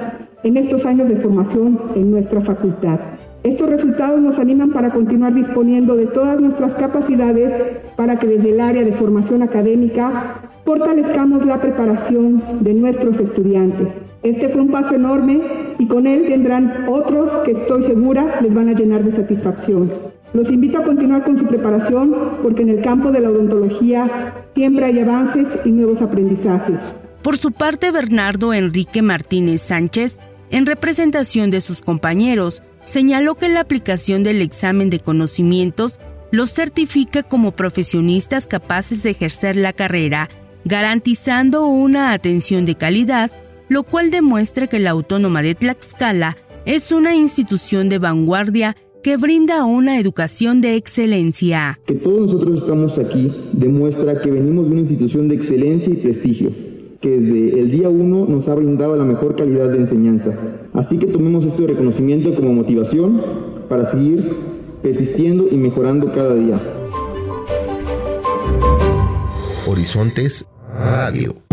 en 0.43 0.57
estos 0.57 0.85
años 0.85 1.07
de 1.07 1.17
formación 1.17 1.79
en 1.95 2.11
nuestra 2.11 2.41
facultad. 2.41 2.99
Estos 3.43 3.69
resultados 3.69 4.21
nos 4.21 4.37
animan 4.37 4.71
para 4.71 4.91
continuar 4.91 5.33
disponiendo 5.33 5.95
de 5.95 6.07
todas 6.07 6.39
nuestras 6.39 6.73
capacidades 6.75 7.79
para 7.95 8.17
que 8.17 8.27
desde 8.27 8.51
el 8.51 8.59
área 8.59 8.83
de 8.83 8.91
formación 8.91 9.41
académica 9.41 10.41
fortalezcamos 10.65 11.45
la 11.45 11.59
preparación 11.59 12.41
de 12.61 12.73
nuestros 12.73 13.19
estudiantes. 13.19 14.10
Este 14.23 14.49
fue 14.49 14.61
un 14.61 14.69
paso 14.69 14.93
enorme 14.93 15.41
y 15.79 15.87
con 15.87 16.05
él 16.05 16.27
tendrán 16.27 16.85
otros 16.87 17.43
que 17.43 17.53
estoy 17.53 17.85
segura 17.85 18.39
les 18.41 18.53
van 18.53 18.69
a 18.69 18.73
llenar 18.73 19.03
de 19.03 19.15
satisfacción. 19.15 19.91
Los 20.33 20.51
invito 20.51 20.77
a 20.77 20.83
continuar 20.83 21.23
con 21.23 21.39
su 21.39 21.45
preparación 21.45 22.15
porque 22.43 22.61
en 22.61 22.69
el 22.69 22.81
campo 22.81 23.11
de 23.11 23.19
la 23.19 23.29
odontología 23.29 24.33
siempre 24.53 24.85
hay 24.85 24.99
avances 24.99 25.47
y 25.65 25.71
nuevos 25.71 26.01
aprendizajes. 26.03 26.77
Por 27.23 27.37
su 27.37 27.51
parte, 27.51 27.91
Bernardo 27.91 28.53
Enrique 28.53 29.01
Martínez 29.01 29.61
Sánchez, 29.61 30.19
en 30.51 30.67
representación 30.67 31.49
de 31.49 31.61
sus 31.61 31.81
compañeros, 31.81 32.61
señaló 32.83 33.35
que 33.35 33.49
la 33.49 33.61
aplicación 33.61 34.23
del 34.23 34.41
examen 34.41 34.89
de 34.91 34.99
conocimientos 34.99 35.99
los 36.31 36.51
certifica 36.51 37.23
como 37.23 37.51
profesionistas 37.51 38.45
capaces 38.45 39.01
de 39.01 39.09
ejercer 39.09 39.57
la 39.57 39.73
carrera 39.73 40.29
garantizando 40.65 41.65
una 41.65 42.13
atención 42.13 42.65
de 42.65 42.75
calidad, 42.75 43.31
lo 43.71 43.83
cual 43.83 44.11
demuestra 44.11 44.67
que 44.67 44.79
la 44.79 44.89
Autónoma 44.89 45.41
de 45.41 45.55
Tlaxcala 45.55 46.35
es 46.65 46.91
una 46.91 47.15
institución 47.15 47.87
de 47.87 47.99
vanguardia 47.99 48.75
que 49.01 49.15
brinda 49.15 49.63
una 49.63 49.97
educación 49.97 50.59
de 50.59 50.75
excelencia. 50.75 51.79
Que 51.85 51.93
todos 51.93 52.33
nosotros 52.33 52.63
estamos 52.63 52.97
aquí 52.97 53.31
demuestra 53.53 54.21
que 54.21 54.29
venimos 54.29 54.65
de 54.65 54.71
una 54.71 54.81
institución 54.81 55.29
de 55.29 55.35
excelencia 55.35 55.89
y 55.89 55.95
prestigio, 55.95 56.51
que 56.99 57.11
desde 57.11 57.61
el 57.61 57.71
día 57.71 57.87
uno 57.87 58.25
nos 58.25 58.45
ha 58.49 58.55
brindado 58.55 58.97
la 58.97 59.05
mejor 59.05 59.37
calidad 59.37 59.69
de 59.69 59.77
enseñanza. 59.77 60.33
Así 60.73 60.97
que 60.97 61.05
tomemos 61.05 61.45
este 61.45 61.65
reconocimiento 61.65 62.35
como 62.35 62.51
motivación 62.51 63.21
para 63.69 63.89
seguir 63.89 64.35
persistiendo 64.83 65.47
y 65.49 65.55
mejorando 65.55 66.11
cada 66.11 66.35
día. 66.35 66.59
Horizontes 69.65 70.45
Radio. 70.77 71.50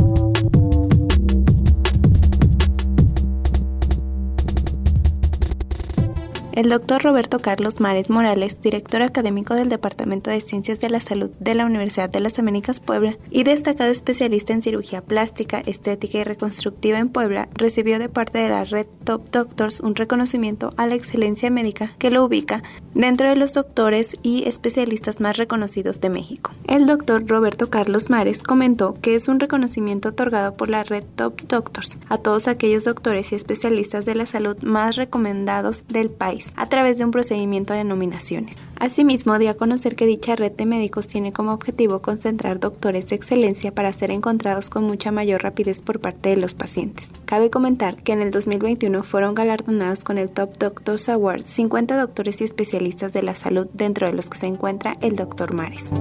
El 6.59 6.71
doctor 6.71 7.01
Roberto 7.01 7.38
Carlos 7.38 7.79
Mares 7.79 8.11
Morales, 8.11 8.61
director 8.61 9.01
académico 9.03 9.55
del 9.55 9.68
Departamento 9.68 10.29
de 10.29 10.40
Ciencias 10.40 10.81
de 10.81 10.90
la 10.90 11.01
Salud 11.01 11.31
de 11.38 11.55
la 11.55 11.64
Universidad 11.64 12.11
de 12.11 12.18
las 12.18 12.40
Américas 12.40 12.81
Puebla 12.81 13.16
y 13.31 13.44
destacado 13.44 13.92
especialista 13.92 14.55
en 14.55 14.62
cirugía 14.62 15.01
plástica, 15.01 15.61
estética 15.61 16.18
y 16.18 16.25
reconstructiva 16.25 16.99
en 16.99 17.11
Puebla, 17.11 17.49
recibió 17.55 18.01
de 18.01 18.09
parte 18.09 18.38
de 18.38 18.49
la 18.49 18.64
red 18.64 18.88
Top 19.05 19.31
Doctors 19.31 19.79
un 19.79 19.94
reconocimiento 19.94 20.75
a 20.77 20.88
la 20.88 20.97
excelencia 20.97 21.49
médica 21.49 21.92
que 21.97 22.11
lo 22.11 22.25
ubica 22.25 22.64
dentro 22.92 23.29
de 23.29 23.37
los 23.37 23.55
doctores 23.55 24.16
y 24.25 24.49
especialistas 24.49 25.21
más 25.21 25.37
reconocidos 25.37 26.01
de 26.01 26.11
México. 26.11 26.51
El 26.66 26.87
doctor 26.88 27.25
Roberto 27.25 27.71
Carlos 27.71 28.11
Mares 28.11 28.42
comentó 28.42 28.97
que 29.01 29.14
es 29.14 29.29
un 29.29 29.38
reconocimiento 29.38 30.09
otorgado 30.09 30.57
por 30.57 30.68
la 30.71 30.83
red 30.83 31.05
Top 31.14 31.40
Doctors 31.42 31.99
a 32.09 32.18
todos 32.18 32.49
aquellos 32.49 32.83
doctores 32.83 33.31
y 33.31 33.37
especialistas 33.37 34.07
de 34.07 34.16
la 34.16 34.27
salud 34.27 34.57
más 34.64 34.97
recomendados 34.97 35.85
del 35.87 36.11
país 36.11 36.48
a 36.57 36.69
través 36.69 36.99
de 36.99 37.05
un 37.05 37.11
procedimiento 37.11 37.75
de 37.75 37.85
nominaciones. 37.85 38.57
Asimismo, 38.81 39.39
dio 39.39 39.51
a 39.51 39.55
conocer 39.55 39.97
que 39.97 40.07
dicha 40.07 40.37
red 40.37 40.53
de 40.53 40.65
médicos 40.65 41.09
tiene 41.09 41.33
como 41.33 41.53
objetivo 41.53 42.01
concentrar 42.01 42.61
doctores 42.61 43.09
de 43.09 43.17
excelencia 43.17 43.75
para 43.75 43.93
ser 43.93 44.11
encontrados 44.11 44.71
con 44.71 44.85
mucha 44.85 45.11
mayor 45.11 45.43
rapidez 45.43 45.83
por 45.83 46.01
parte 46.01 46.29
de 46.31 46.37
los 46.37 46.55
pacientes. 46.55 47.11
Cabe 47.25 47.51
comentar 47.51 47.97
que 48.03 48.13
en 48.13 48.23
el 48.23 48.31
2021 48.31 49.03
fueron 49.03 49.35
galardonados 49.35 50.05
con 50.05 50.17
el 50.19 50.31
Top 50.31 50.59
Doctors 50.59 51.09
Award 51.09 51.43
50 51.45 51.99
doctores 51.99 52.41
y 52.41 52.45
especialistas 52.45 53.13
de 53.13 53.23
la 53.23 53.35
salud, 53.35 53.69
dentro 53.73 54.07
de 54.07 54.13
los 54.13 54.29
que 54.29 54.39
se 54.39 54.47
encuentra 54.47 54.95
el 55.01 55.17
Dr. 55.17 55.53
Mares. 55.53 55.93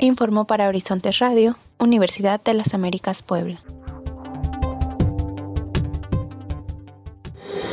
Informó 0.00 0.46
para 0.46 0.66
Horizontes 0.66 1.20
Radio, 1.20 1.56
Universidad 1.78 2.42
de 2.42 2.54
las 2.54 2.74
Américas 2.74 3.22
Puebla. 3.22 3.62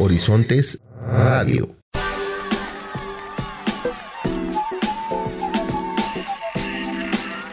Horizontes 0.01 0.79
Radio. 1.11 1.67